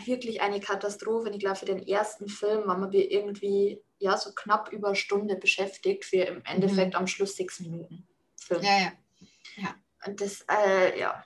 [0.08, 1.30] wirklich eine Katastrophe.
[1.30, 5.36] Ich glaube, für den ersten Film waren wir irgendwie ja, so knapp über eine Stunde
[5.36, 7.00] beschäftigt, für im Endeffekt mhm.
[7.02, 8.64] am Schluss sechs Minuten Film.
[8.64, 8.92] Ja, ja.
[9.56, 9.76] Ja.
[10.06, 11.24] Und das, äh, ja.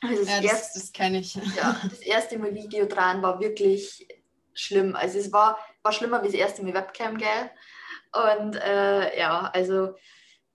[0.00, 1.34] Also das, ja, das, das kenne ich.
[1.56, 4.06] Ja, das erste Mal Video dran war wirklich
[4.54, 4.94] schlimm.
[4.96, 7.50] Also es war, war schlimmer wie das erste Mal Webcam, gell?
[8.12, 9.94] Und äh, ja, also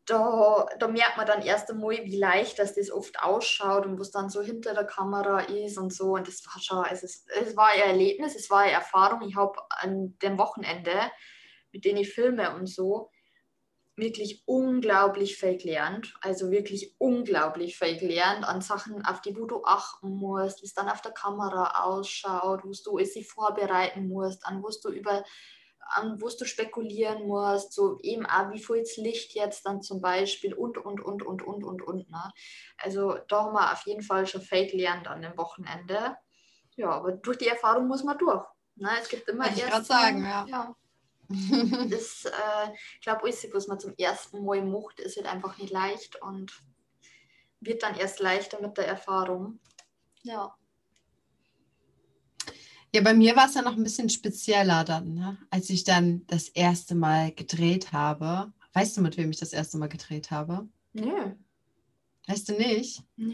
[0.05, 4.11] da, da merkt man dann erst einmal, wie leicht dass das oft ausschaut und was
[4.11, 6.13] dann so hinter der Kamera ist und so.
[6.15, 9.21] Und das war schon, also es, es war ein Erlebnis, es war eine Erfahrung.
[9.21, 10.93] Ich habe an dem Wochenende,
[11.71, 13.09] mit denen ich filme und so,
[13.95, 16.13] wirklich unglaublich viel gelernt.
[16.21, 20.73] Also wirklich unglaublich viel gelernt an Sachen, auf die wo du achten musst, wie es
[20.73, 25.23] dann auf der Kamera ausschaut, wo du es sich vorbereiten musst, an was du über
[25.95, 30.53] an wo du spekulieren musst, so eben auch, wie viel Licht jetzt dann zum Beispiel
[30.53, 32.09] und, und, und, und, und, und, und.
[32.09, 32.31] Ne?
[32.77, 36.15] Also da haben wir auf jeden Fall schon viel gelernt an dem Wochenende.
[36.77, 38.45] Ja, aber durch die Erfahrung muss man durch.
[38.75, 38.89] Ne?
[38.99, 39.57] Es gibt immer erst...
[39.57, 40.45] Ich gerade sagen, ja.
[40.47, 40.75] ja
[41.89, 45.71] das, äh, ich glaube, alles, was man zum ersten Mal macht, ist halt einfach nicht
[45.71, 46.51] leicht und
[47.61, 49.59] wird dann erst leichter mit der Erfahrung.
[50.23, 50.55] Ja.
[52.95, 55.37] Ja, bei mir war es ja noch ein bisschen spezieller dann, ne?
[55.49, 58.53] als ich dann das erste Mal gedreht habe.
[58.73, 60.67] Weißt du, mit wem ich das erste Mal gedreht habe?
[60.93, 61.31] Nö.
[62.27, 63.03] Weißt du nicht?
[63.15, 63.33] Nö.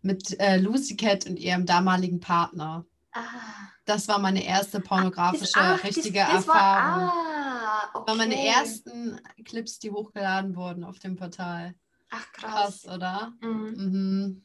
[0.00, 2.86] Mit äh, Lucy Cat und ihrem damaligen Partner.
[3.12, 3.73] Ah.
[3.84, 7.08] Das war meine erste pornografische ach, richtige das, das Erfahrung.
[7.08, 8.08] War, ah, okay.
[8.08, 11.74] war meine ersten Clips, die hochgeladen wurden auf dem Portal.
[12.10, 12.82] Ach krass.
[12.82, 13.32] Krass, oder?
[13.40, 13.74] Mhm.
[13.76, 14.42] Mhm.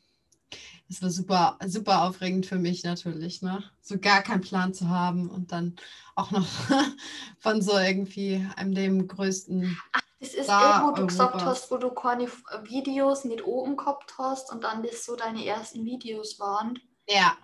[0.89, 3.63] Das war super, super aufregend für mich natürlich, ne?
[3.81, 5.75] So gar keinen Plan zu haben und dann
[6.15, 6.47] auch noch
[7.39, 9.77] von so irgendwie einem dem größten.
[9.93, 12.27] Ach, das ist eh, wo du gesagt hast, wo du keine
[12.63, 16.79] Videos nicht oben gehabt hast und dann das so deine ersten Videos waren.
[17.07, 17.37] Ja.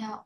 [0.00, 0.24] Ja.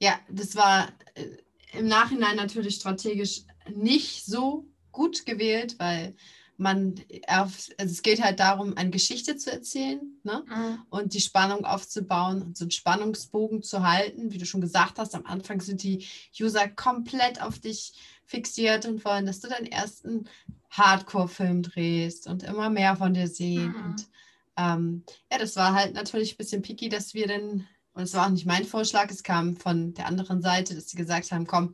[0.00, 3.42] Ja, das war äh, im Nachhinein natürlich strategisch
[3.74, 6.14] nicht so gut gewählt, weil
[6.58, 6.94] man
[7.26, 10.42] also es geht halt darum, eine Geschichte zu erzählen ne?
[10.46, 10.82] Mhm.
[10.88, 14.32] und die Spannung aufzubauen und so einen Spannungsbogen zu halten.
[14.32, 16.06] Wie du schon gesagt hast, am Anfang sind die
[16.40, 17.92] User komplett auf dich
[18.24, 20.28] fixiert und wollen, dass du deinen ersten
[20.70, 23.72] Hardcore-Film drehst und immer mehr von dir sehen.
[23.72, 23.84] Mhm.
[23.84, 24.08] Und
[24.56, 27.66] ähm, ja, das war halt natürlich ein bisschen picky, dass wir dann
[27.96, 30.98] und es war auch nicht mein Vorschlag, es kam von der anderen Seite, dass sie
[30.98, 31.72] gesagt haben, komm,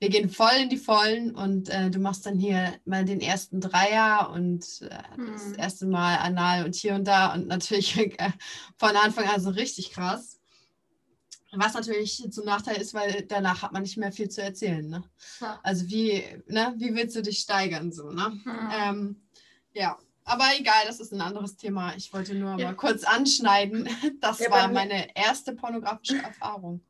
[0.00, 3.60] wir gehen voll in die Vollen und äh, du machst dann hier mal den ersten
[3.60, 5.32] Dreier und äh, mhm.
[5.32, 8.32] das erste Mal anal und hier und da und natürlich äh,
[8.76, 10.38] von Anfang an so richtig krass.
[11.52, 14.88] Was natürlich zum Nachteil ist, weil danach hat man nicht mehr viel zu erzählen.
[14.88, 15.04] Ne?
[15.40, 15.60] Ja.
[15.62, 18.40] Also wie, ne, wie willst du dich steigern so, ne?
[18.44, 18.70] Mhm.
[18.74, 19.22] Ähm,
[19.74, 21.94] ja, aber egal, das ist ein anderes Thema.
[21.96, 22.66] Ich wollte nur ja.
[22.66, 23.88] mal kurz anschneiden.
[24.20, 26.80] Das ja, war meine erste pornografische Erfahrung.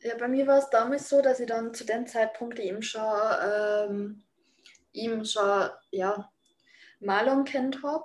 [0.00, 3.02] Ja, bei mir war es damals so, dass ich dann zu dem Zeitpunkt eben schon,
[3.42, 4.22] ähm,
[4.92, 6.30] eben schon ja,
[7.00, 8.04] Malung kennt habe.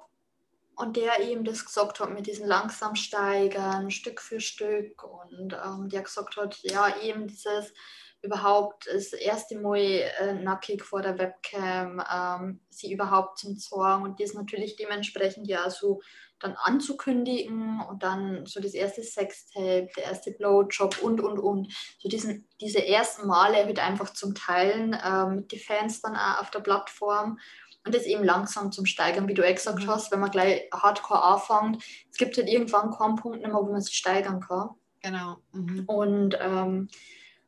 [0.76, 5.04] Und der eben das gesagt hat mit diesen langsam steigern, Stück für Stück.
[5.04, 7.74] Und ähm, der gesagt hat, ja, eben dieses
[8.22, 14.20] überhaupt das erste Mal äh, nackig vor der Webcam, ähm, sie überhaupt zum Zorn und
[14.20, 16.02] das natürlich dementsprechend ja so
[16.40, 21.74] dann anzukündigen und dann so das erste Sextape, der erste Blowjob und und und.
[22.00, 26.42] So diesen, diese ersten Male halt einfach zum Teilen äh, mit den Fans dann auch
[26.42, 27.40] auf der Plattform
[27.86, 29.88] und das eben langsam zum Steigern, wie du eh gesagt mhm.
[29.88, 31.84] hast, wenn man gleich hardcore anfängt.
[32.12, 34.70] Es gibt halt irgendwann keinen Punkt mehr, wo man sich steigern kann.
[35.02, 35.38] Genau.
[35.54, 35.86] Mhm.
[35.88, 36.90] Und ähm,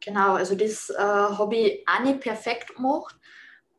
[0.03, 3.15] Genau, also das äh, habe ich auch nicht perfekt gemacht,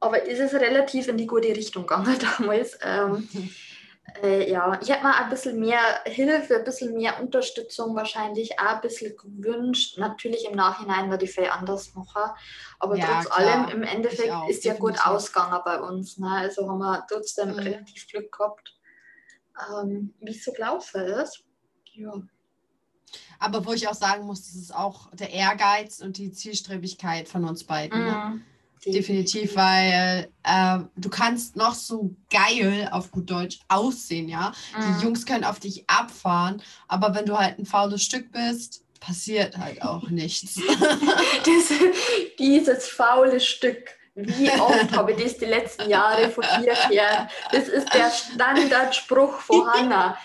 [0.00, 2.78] aber es ist relativ in die gute Richtung gegangen damals.
[2.80, 3.28] Ähm,
[4.22, 8.76] äh, ja, ich hätte mir ein bisschen mehr Hilfe, ein bisschen mehr Unterstützung wahrscheinlich auch
[8.76, 9.98] ein bisschen gewünscht.
[9.98, 12.30] Natürlich im Nachhinein würde ich viel anders machen,
[12.78, 13.38] aber ja, trotz klar.
[13.38, 16.18] allem im Endeffekt ist ja gut ausgegangen bei uns.
[16.18, 16.30] Ne?
[16.30, 17.58] Also haben wir trotzdem mhm.
[17.58, 18.76] relativ Glück gehabt,
[19.68, 21.42] ähm, wie es so gelaufen ist.
[21.94, 22.12] Ja.
[23.38, 27.44] Aber wo ich auch sagen muss, das ist auch der Ehrgeiz und die Zielstrebigkeit von
[27.44, 27.98] uns beiden.
[27.98, 28.04] Ne?
[28.04, 28.34] Mhm.
[28.34, 28.42] Ne?
[28.84, 34.52] Definitiv, weil äh, du kannst noch so geil auf gut Deutsch aussehen, ja.
[34.76, 34.98] Mhm.
[34.98, 39.56] Die Jungs können auf dich abfahren, aber wenn du halt ein faules Stück bist, passiert
[39.56, 40.56] halt auch nichts.
[40.56, 41.78] das,
[42.38, 43.90] dieses faule Stück.
[44.14, 47.30] Wie oft habe ich das die letzten Jahre von dir gehört?
[47.50, 50.18] Das ist der Standardspruch von Hannah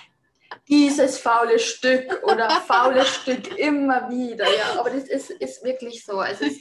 [0.68, 4.46] dieses faule Stück oder faule Stück immer wieder.
[4.46, 6.20] Ja, aber das ist, ist wirklich so.
[6.20, 6.58] Also es,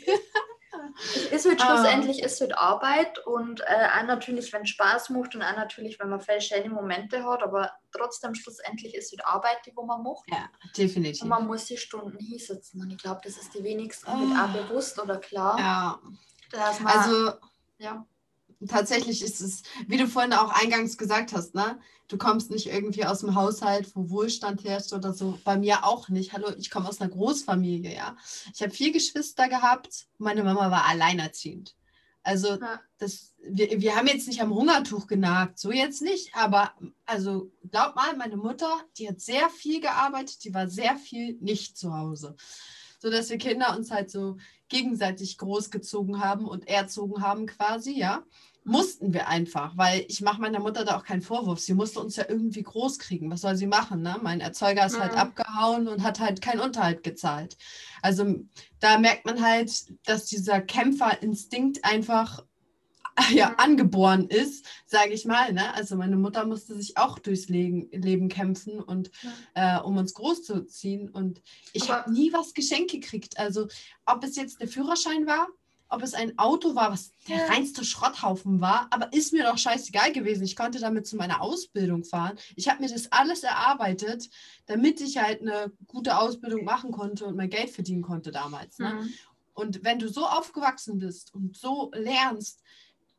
[1.33, 1.67] es ist halt ah.
[1.67, 6.09] schlussendlich ist halt Arbeit und äh, auch natürlich, wenn Spaß macht und auch natürlich, wenn
[6.09, 10.25] man viele schöne Momente hat, aber trotzdem schlussendlich ist halt Arbeit, die wo man macht.
[10.31, 11.23] Ja, definitiv.
[11.23, 14.37] Und man muss die Stunden hinsetzen und ich glaube, das ist die wenigsten oh.
[14.39, 15.59] auch bewusst oder klar.
[15.59, 16.01] Ja.
[16.85, 17.33] Also,
[17.79, 18.07] ja
[18.69, 21.79] tatsächlich ist es, wie du vorhin auch eingangs gesagt hast, ne?
[22.09, 25.39] Du kommst nicht irgendwie aus dem Haushalt, wo Wohlstand herrscht oder so.
[25.45, 26.33] Bei mir auch nicht.
[26.33, 28.17] Hallo, ich komme aus einer Großfamilie, ja.
[28.55, 30.07] Ich habe vier Geschwister gehabt.
[30.17, 31.75] Meine Mama war alleinerziehend.
[32.27, 32.81] Also ja.
[32.99, 36.73] das, wir, wir haben jetzt nicht am Hungertuch genagt, so jetzt nicht, aber
[37.05, 41.79] also glaub mal, meine Mutter, die hat sehr viel gearbeitet, die war sehr viel nicht
[41.79, 42.35] zu Hause.
[42.99, 44.39] So dass wir Kinder uns halt so
[44.69, 48.25] gegenseitig großgezogen haben und erzogen haben quasi, ja,
[48.67, 51.61] mussten wir einfach, weil ich mache meiner Mutter da auch keinen Vorwurf.
[51.61, 53.31] Sie musste uns ja irgendwie groß kriegen.
[53.31, 54.03] Was soll sie machen?
[54.03, 54.17] Ne?
[54.23, 55.19] Mein Erzeuger ist halt mhm.
[55.19, 57.57] halt abgehauen und hat halt keinen Unterhalt gezahlt.
[58.03, 58.41] Also
[58.81, 62.43] da merkt man halt, dass dieser Kämpferinstinkt einfach
[63.33, 65.53] ja, angeboren ist, sage ich mal.
[65.53, 65.73] Ne?
[65.75, 69.13] Also meine Mutter musste sich auch durchs Leben, Leben kämpfen und
[69.55, 69.79] ja.
[69.79, 71.09] äh, um uns großzuziehen.
[71.09, 71.41] Und
[71.73, 73.39] ich habe nie was geschenkt gekriegt.
[73.39, 73.69] Also
[74.07, 75.47] ob es jetzt der Führerschein war,
[75.89, 80.13] ob es ein Auto war, was der reinste Schrotthaufen war, aber ist mir doch scheißegal
[80.13, 80.45] gewesen.
[80.45, 82.39] Ich konnte damit zu meiner Ausbildung fahren.
[82.57, 84.29] Ich habe mir das alles erarbeitet,
[84.67, 88.79] damit ich halt eine gute Ausbildung machen konnte und mein Geld verdienen konnte damals.
[88.79, 88.95] Ne?
[88.95, 89.15] Mhm.
[89.55, 92.63] Und wenn du so aufgewachsen bist und so lernst,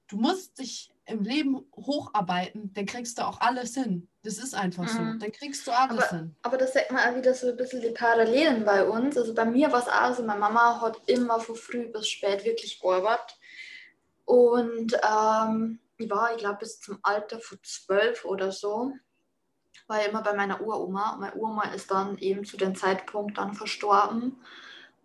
[0.07, 4.09] du musst dich im Leben hocharbeiten, dann kriegst du auch alles hin.
[4.23, 4.87] Das ist einfach mhm.
[5.13, 5.19] so.
[5.19, 6.35] Dann kriegst du alles aber, hin.
[6.43, 9.17] Aber das sagt man auch wieder so ein bisschen die Parallelen bei uns.
[9.17, 12.43] Also bei mir war es auch so, meine Mama hat immer von früh bis spät
[12.43, 13.37] wirklich gearbeitet.
[14.25, 18.91] Und ähm, ich war, ich glaube, bis zum Alter von zwölf oder so,
[19.87, 21.15] war ich immer bei meiner Uroma.
[21.17, 24.35] Meine Uroma ist dann eben zu dem Zeitpunkt dann verstorben.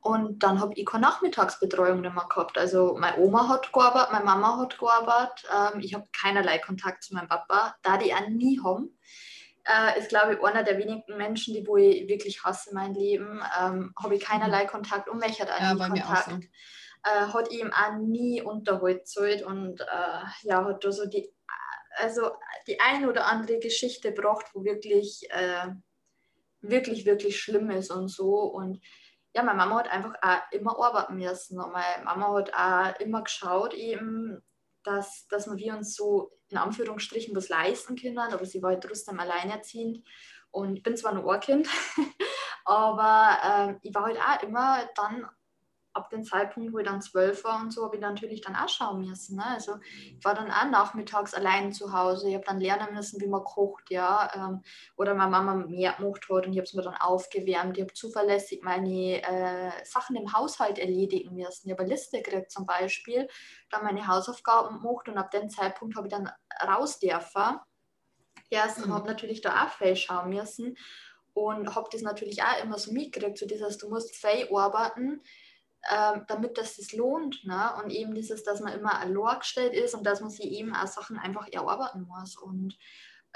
[0.02, 2.58] Und dann habe ich keine Nachmittagsbetreuung mehr gehabt.
[2.58, 5.48] Also meine Oma hat gearbeitet, meine Mama hat gearbeitet.
[5.48, 8.98] Ähm, ich habe keinerlei Kontakt zu meinem Papa, da die auch nie haben.
[9.64, 12.94] Äh, ist, glaube ich, einer der wenigen Menschen, die wo ich wirklich hasse in meinem
[12.94, 13.40] Leben.
[13.60, 16.28] Ähm, habe ich keinerlei Kontakt und mich hat auch ja, nie Kontakt.
[16.28, 16.40] Auch so.
[17.04, 21.32] äh, hat ihm auch nie Unterhalt gezahlt und äh, ja, hat da so die,
[21.96, 22.32] also
[22.66, 25.68] die ein oder andere Geschichte gebracht, wo wirklich, äh,
[26.60, 28.34] wirklich, wirklich schlimm ist und so.
[28.34, 28.80] Und
[29.34, 31.60] ja, meine Mama hat einfach auch immer arbeiten müssen.
[31.60, 34.42] Und meine Mama hat auch immer geschaut, eben,
[34.84, 39.18] dass, dass wir uns so in Anführungsstrichen was leisten können, aber sie war halt trotzdem
[39.20, 40.06] alleinerziehend.
[40.50, 41.66] Und ich bin zwar ein Ohrkind,
[42.64, 45.26] aber ähm, ich war halt auch immer dann
[45.94, 48.68] ab dem Zeitpunkt, wo ich dann zwölf war und so, habe ich natürlich dann auch
[48.68, 49.36] schauen müssen.
[49.36, 49.44] Ne?
[49.44, 49.76] Also
[50.18, 52.28] ich war dann auch nachmittags allein zu Hause.
[52.28, 54.30] Ich habe dann lernen müssen, wie man kocht, ja.
[54.34, 54.62] Ähm,
[54.96, 57.76] oder meine Mama mehr gemacht hat und ich habe es mir dann aufgewärmt.
[57.76, 61.66] Ich habe zuverlässig meine äh, Sachen im Haushalt erledigen müssen.
[61.66, 63.28] Ich habe eine Liste gekriegt zum Beispiel,
[63.70, 66.30] dann meine Hausaufgaben gemacht und ab dem Zeitpunkt habe ich dann
[66.66, 67.58] raus dürfen.
[68.50, 68.92] Erst mhm.
[68.92, 70.76] habe natürlich da auch viel schauen müssen
[71.34, 75.22] und habe das natürlich auch immer so mitgekriegt, so dieses, du musst viel arbeiten,
[75.90, 77.44] ähm, damit das sich lohnt.
[77.44, 77.72] Ne?
[77.82, 80.86] Und eben dieses, dass man immer allein gestellt ist und dass man sich eben auch
[80.86, 82.36] Sachen einfach erarbeiten muss.
[82.36, 82.78] Und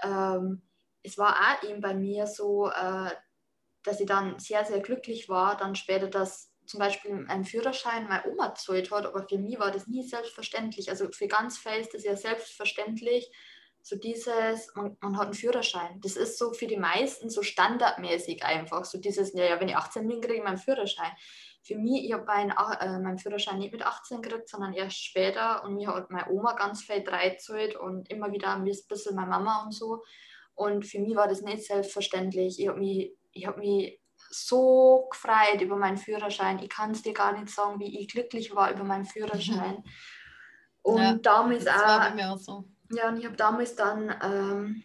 [0.02, 0.62] ähm,
[1.02, 3.10] es war auch eben bei mir so, äh,
[3.82, 8.26] dass ich dann sehr, sehr glücklich war, dann später, dass zum Beispiel ein Führerschein meine
[8.28, 10.90] Oma gezahlt hat, aber für mich war das nie selbstverständlich.
[10.90, 13.30] Also für ganz viele ist das ja selbstverständlich,
[13.82, 16.00] so dieses, man, man, hat einen Führerschein.
[16.00, 18.84] Das ist so für die meisten so standardmäßig einfach.
[18.84, 21.12] So dieses, ja, ja wenn ich 18 bin, kriege ich meinen Führerschein
[21.66, 25.64] für mich, ich habe meinen, äh, meinen Führerschein nicht mit 18 gekriegt, sondern erst später
[25.64, 29.64] und mir hat meine Oma ganz viel dreizahlt und immer wieder ein bisschen meine Mama
[29.64, 30.04] und so.
[30.54, 32.60] Und für mich war das nicht selbstverständlich.
[32.60, 33.12] Ich habe mich,
[33.44, 34.00] hab mich
[34.30, 36.60] so gefreut über meinen Führerschein.
[36.60, 39.82] Ich kann es dir gar nicht sagen, wie ich glücklich war über meinen Führerschein.
[40.82, 42.64] Und ja, damals auch, auch so.
[42.92, 44.84] Ja, und ich habe damals dann ähm,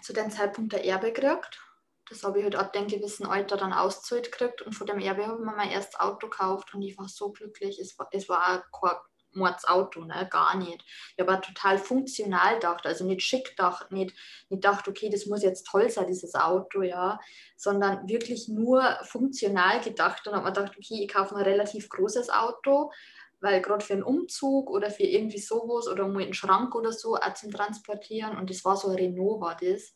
[0.00, 1.63] zu dem Zeitpunkt der Erbe gekriegt
[2.08, 5.26] das habe ich halt ab dem gewissen Alter dann auszahlt gekriegt und von dem Erbe
[5.26, 7.78] habe ich mir mein erstes Auto gekauft und ich war so glücklich.
[7.78, 8.96] Es war, es war kein
[9.36, 10.28] Mordsauto, ne?
[10.30, 10.84] gar nicht.
[11.16, 14.14] Ich habe total funktional gedacht, also nicht schick gedacht, nicht,
[14.48, 17.18] nicht gedacht, okay, das muss jetzt toll sein, dieses Auto, ja,
[17.56, 22.30] sondern wirklich nur funktional gedacht und habe mir gedacht, okay, ich kaufe ein relativ großes
[22.30, 22.92] Auto,
[23.40, 27.16] weil gerade für einen Umzug oder für irgendwie sowas oder um einen Schrank oder so
[27.16, 29.94] auch zum Transportieren und das war so ein Renault war das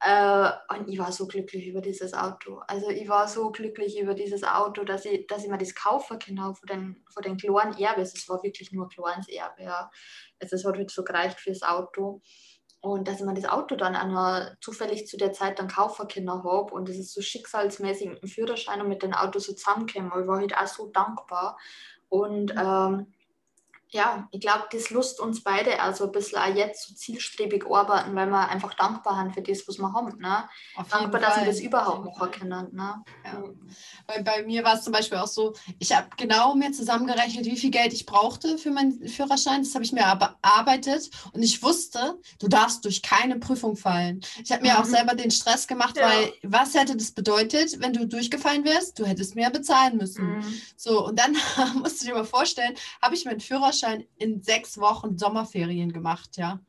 [0.00, 2.60] äh, und ich war so glücklich über dieses Auto.
[2.68, 6.18] Also ich war so glücklich über dieses Auto, dass ich, dass ich mir das kaufen
[6.20, 8.14] kann von den, von den kleinen Erbes.
[8.14, 9.64] Es war wirklich nur kleines Erbe.
[9.64, 9.90] Ja.
[10.40, 12.22] Also es hat halt so gereicht fürs Auto.
[12.80, 16.06] Und dass ich mir das Auto dann auch noch zufällig zu der Zeit dann kaufen
[16.06, 16.72] können habe.
[16.72, 20.12] Und das ist so schicksalsmäßig mit dem Führerschein und mit dem Auto so zusammengekommen.
[20.22, 21.58] Ich war halt auch so dankbar.
[22.08, 23.12] Und ähm,
[23.90, 28.14] ja, ich glaube, das lust uns beide also ein bisschen auch jetzt so zielstrebig arbeiten,
[28.14, 30.18] weil wir einfach dankbar sind für das, was wir haben.
[30.18, 30.48] Ne?
[30.90, 32.68] dankbar, dass wir das überhaupt machen können.
[32.74, 33.02] Ne?
[33.24, 33.42] Ja.
[34.06, 37.56] Weil bei mir war es zum Beispiel auch so, ich habe genau mir zusammengerechnet, wie
[37.56, 39.62] viel Geld ich brauchte für meinen Führerschein.
[39.62, 44.20] Das habe ich mir erarbeitet und ich wusste, du darfst durch keine Prüfung fallen.
[44.42, 44.80] Ich habe mir mhm.
[44.80, 46.08] auch selber den Stress gemacht, ja.
[46.08, 48.98] weil was hätte das bedeutet, wenn du durchgefallen wärst?
[48.98, 50.36] Du hättest mehr bezahlen müssen.
[50.36, 50.60] Mhm.
[50.76, 51.34] So, und dann
[51.78, 56.36] musst du dir mal vorstellen, habe ich meinen Führerschein Führerschein in sechs Wochen Sommerferien gemacht,
[56.36, 56.60] ja.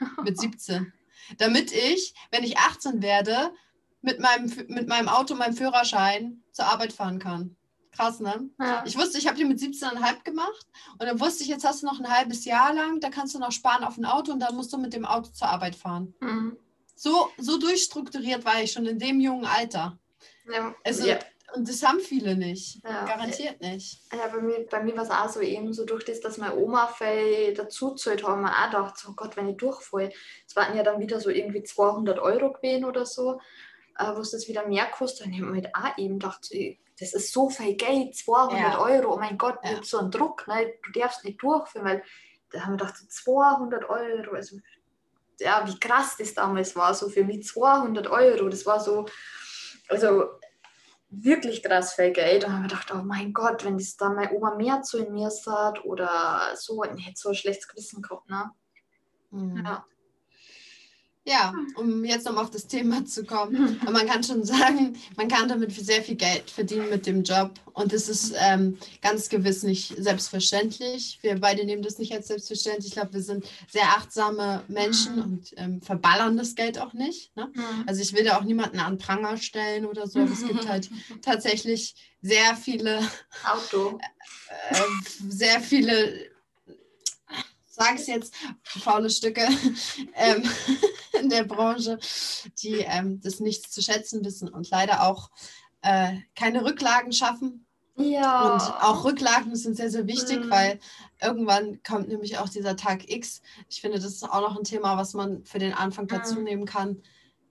[0.24, 0.92] Mit 17.
[1.38, 3.52] Damit ich, wenn ich 18 werde,
[4.00, 7.56] mit meinem, mit meinem Auto, meinem Führerschein zur Arbeit fahren kann.
[7.90, 8.48] Krass, ne?
[8.60, 8.84] Ja.
[8.86, 11.86] Ich wusste, ich habe die mit 17,5 gemacht und dann wusste ich, jetzt hast du
[11.86, 14.54] noch ein halbes Jahr lang, da kannst du noch sparen auf ein Auto und dann
[14.54, 16.14] musst du mit dem Auto zur Arbeit fahren.
[16.20, 16.56] Mhm.
[16.94, 19.98] So, so durchstrukturiert war ich schon in dem jungen Alter.
[20.52, 20.74] Ja.
[20.84, 21.18] Also, ja.
[21.54, 22.84] Und das haben viele nicht.
[22.84, 23.04] Ja.
[23.06, 24.00] Garantiert nicht.
[24.12, 26.56] Ja, bei mir, bei mir war es auch so eben so durch das, dass meine
[26.56, 30.12] Oma viel dazu zahlt, haben wir auch gedacht, so Gott, wenn ich durchfalle.
[30.46, 33.40] Es waren ja dann wieder so irgendwie 200 Euro gewesen oder so,
[33.98, 35.26] äh, wo es das wieder mehr kostet.
[35.26, 36.50] Und ich habe mir halt auch eben gedacht,
[37.00, 38.80] das ist so viel Geld, 200 ja.
[38.80, 39.82] Euro, oh mein Gott, ja.
[39.82, 40.74] so ein Druck, ne?
[40.84, 42.02] du darfst nicht durchführen, weil
[42.50, 44.56] da haben wir gedacht, so 200 Euro, also
[45.40, 49.06] ja, wie krass das damals war, so für mich 200 Euro, das war so,
[49.88, 50.24] also
[51.10, 52.44] wirklich krass viel Geld.
[52.44, 55.12] Und habe ich gedacht, oh mein Gott, wenn das dann meine Oma mehr zu in
[55.12, 58.28] mir sagt oder so, ich hätte so ein schlechtes Gewissen gehabt.
[58.28, 58.50] Ne?
[59.30, 59.64] Mhm.
[59.64, 59.84] Ja.
[61.28, 63.78] Ja, um jetzt nochmal auf das Thema zu kommen.
[63.82, 67.52] Aber man kann schon sagen, man kann damit sehr viel Geld verdienen mit dem Job.
[67.74, 71.18] Und es ist ähm, ganz gewiss nicht selbstverständlich.
[71.20, 72.86] Wir beide nehmen das nicht als selbstverständlich.
[72.86, 75.22] Ich glaube, wir sind sehr achtsame Menschen mhm.
[75.22, 77.36] und ähm, verballern das Geld auch nicht.
[77.36, 77.52] Ne?
[77.86, 80.20] Also ich will da auch niemanden an Pranger stellen oder so.
[80.20, 80.88] Aber es gibt halt
[81.22, 83.00] tatsächlich sehr viele
[83.44, 83.98] Auto.
[84.70, 84.80] Äh,
[85.28, 86.30] sehr viele
[87.78, 89.46] sage es jetzt, faule Stücke
[90.14, 90.42] ähm,
[91.20, 91.98] in der Branche,
[92.62, 95.30] die ähm, das nicht zu schätzen wissen und leider auch
[95.82, 97.64] äh, keine Rücklagen schaffen.
[97.96, 98.52] Ja.
[98.52, 100.50] Und auch Rücklagen sind sehr, sehr wichtig, mhm.
[100.50, 100.78] weil
[101.20, 103.42] irgendwann kommt nämlich auch dieser Tag X.
[103.68, 106.44] Ich finde, das ist auch noch ein Thema, was man für den Anfang dazu mhm.
[106.44, 107.02] nehmen kann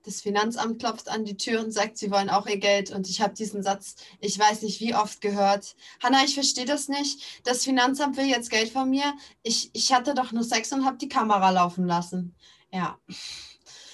[0.04, 2.90] das Finanzamt klopft an die Tür und sagt, sie wollen auch ihr Geld.
[2.90, 5.76] Und ich habe diesen Satz, ich weiß nicht wie oft gehört.
[6.02, 7.22] Hanna, ich verstehe das nicht.
[7.44, 9.14] Das Finanzamt will jetzt Geld von mir.
[9.42, 12.34] Ich, ich hatte doch nur Sex und habe die Kamera laufen lassen.
[12.72, 12.98] Ja.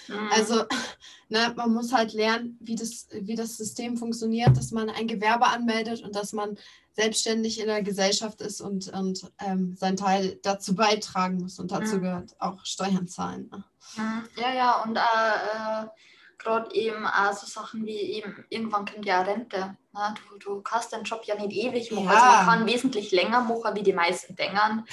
[0.09, 0.28] Mhm.
[0.32, 0.64] Also,
[1.28, 5.46] ne, man muss halt lernen, wie das, wie das System funktioniert, dass man ein Gewerbe
[5.46, 6.59] anmeldet und dass man
[6.92, 11.59] selbstständig in der Gesellschaft ist und, und ähm, seinen Teil dazu beitragen muss.
[11.59, 12.02] Und dazu mhm.
[12.02, 13.48] gehört auch Steuern zahlen.
[13.50, 13.64] Ne?
[13.97, 14.28] Mhm.
[14.37, 15.87] Ja, ja, und äh, äh,
[16.39, 19.76] gerade eben auch so Sachen wie eben, irgendwann kommt ja Rente.
[19.93, 20.14] Ne?
[20.30, 22.07] Du, du kannst den Job ja nicht ewig machen.
[22.07, 22.12] Ja.
[22.12, 24.85] Also man kann wesentlich länger machen, wie die meisten denken.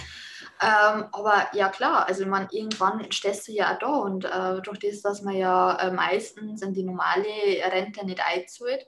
[0.61, 4.77] Ähm, aber ja klar, also man irgendwann stehst du ja auch da und äh, durch
[4.77, 7.25] das, dass man ja äh, meistens in die normale
[7.71, 8.85] Rente nicht einzahlt,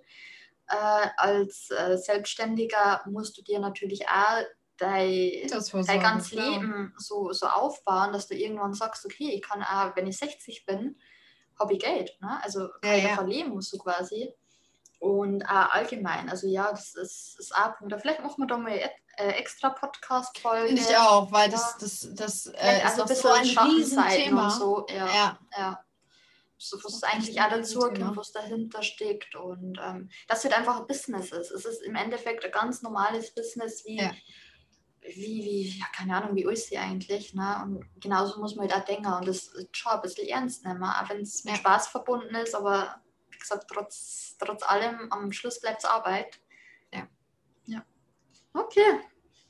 [0.68, 4.44] äh, als äh, Selbstständiger musst du dir natürlich auch
[4.84, 9.96] dein, dein ganzes Leben so, so aufbauen, dass du irgendwann sagst, okay, ich kann auch,
[9.96, 10.98] wenn ich 60 bin,
[11.60, 12.18] habe ich Geld.
[12.22, 12.40] Ne?
[12.44, 13.22] Also kann ja, ich ja.
[13.22, 14.34] leben du quasi.
[15.00, 18.02] Und auch allgemein, also ja, das ist, ist auch ein Punkt.
[18.02, 20.68] Vielleicht machen wir da mal äh, extra Podcast-Folge.
[20.68, 24.50] Finde ich auch, weil das, das, das äh, ist also so ein Riesenthema.
[24.50, 24.86] So.
[24.90, 25.40] Ja, ja.
[25.58, 25.84] ja.
[26.58, 29.36] So, was eigentlich auch dazu kommt, was dahinter steckt.
[29.36, 31.52] Und ähm, das wird einfach ein Business ist.
[31.52, 34.12] Es ist im Endeffekt ein ganz normales Business wie, ja
[35.06, 37.62] wie, wie, ja, keine Ahnung, wie ist sie eigentlich, ne?
[37.64, 41.10] Und genauso muss man halt auch denken und das schon ein bisschen ernst nehmen, auch
[41.10, 41.58] wenn es mit.
[41.58, 46.40] Spaß verbunden ist, aber wie gesagt, trotz, trotz allem, am Schluss bleibt es Arbeit.
[46.94, 47.08] Ja.
[47.66, 47.86] Ja.
[48.54, 49.00] Okay,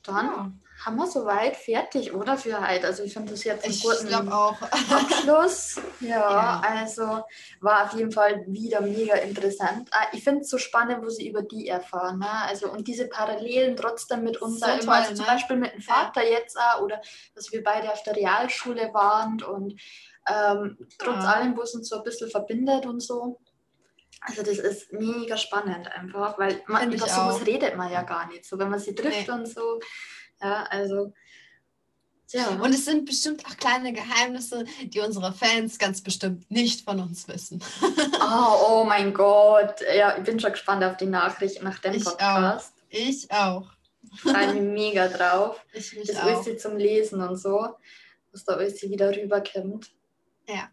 [0.04, 0.52] dann ja
[0.84, 2.36] haben wir soweit fertig, oder?
[2.36, 2.86] Für heute.
[2.86, 4.60] Also ich finde das jetzt einen guten auch.
[4.90, 5.80] Abschluss.
[6.00, 7.24] Ja, ja, also
[7.60, 9.88] war auf jeden Fall wieder mega interessant.
[9.92, 12.18] Ah, ich finde es so spannend, wo sie über die erfahren.
[12.18, 12.30] Ne?
[12.30, 15.16] Also und diese Parallelen trotzdem mit uns, so also ne?
[15.16, 16.38] zum Beispiel mit dem Vater ja.
[16.38, 17.00] jetzt auch, oder
[17.34, 19.80] dass wir beide auf der Realschule waren und
[20.28, 23.40] ähm, trotz allem, wo es uns so ein bisschen verbindet und so.
[24.26, 28.46] Also das ist mega spannend einfach, weil man, über sowas redet man ja gar nicht.
[28.46, 29.34] So wenn man sie trifft nee.
[29.34, 29.80] und so.
[30.40, 31.12] Ja, also.
[32.30, 32.48] Ja.
[32.48, 37.28] Und es sind bestimmt auch kleine Geheimnisse, die unsere Fans ganz bestimmt nicht von uns
[37.28, 37.62] wissen.
[38.20, 39.74] oh, oh mein Gott.
[39.94, 42.72] Ja, ich bin schon gespannt auf die Nachricht nach dem ich Podcast.
[42.76, 42.84] Auch.
[42.88, 43.70] Ich auch.
[44.10, 45.64] Ich freue mich mega drauf.
[45.74, 46.46] Ich mich das auch.
[46.46, 47.76] ist zum Lesen und so,
[48.32, 49.92] was da alles wieder rüberkommt.
[50.48, 50.70] Ja.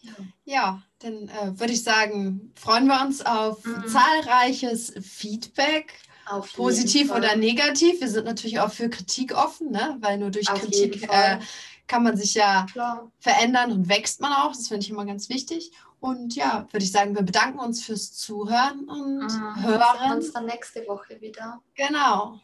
[0.00, 0.12] Ja,
[0.44, 3.84] ja dann äh, würde ich sagen, freuen wir uns auf mhm.
[3.86, 5.92] zahlreiches Feedback
[6.26, 8.00] Auf positiv oder negativ.
[8.00, 9.96] Wir sind natürlich auch für Kritik offen, ne?
[10.00, 11.38] weil nur durch Auf Kritik äh,
[11.86, 13.10] kann man sich ja Klar.
[13.20, 14.48] verändern und wächst man auch.
[14.52, 15.70] Das finde ich immer ganz wichtig.
[16.00, 19.28] Und ja, würde ich sagen, wir bedanken uns fürs Zuhören und Mhm.
[19.28, 20.12] Wir sehen hören.
[20.16, 21.60] uns dann nächste Woche wieder.
[21.74, 22.40] Genau.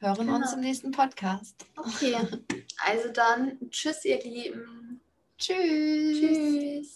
[0.00, 0.36] Hören Genau.
[0.36, 1.54] uns im nächsten Podcast.
[1.76, 2.16] Okay.
[2.86, 5.00] Also dann, tschüss, ihr Lieben.
[5.38, 6.18] Tschüss.
[6.18, 6.88] Tschüss.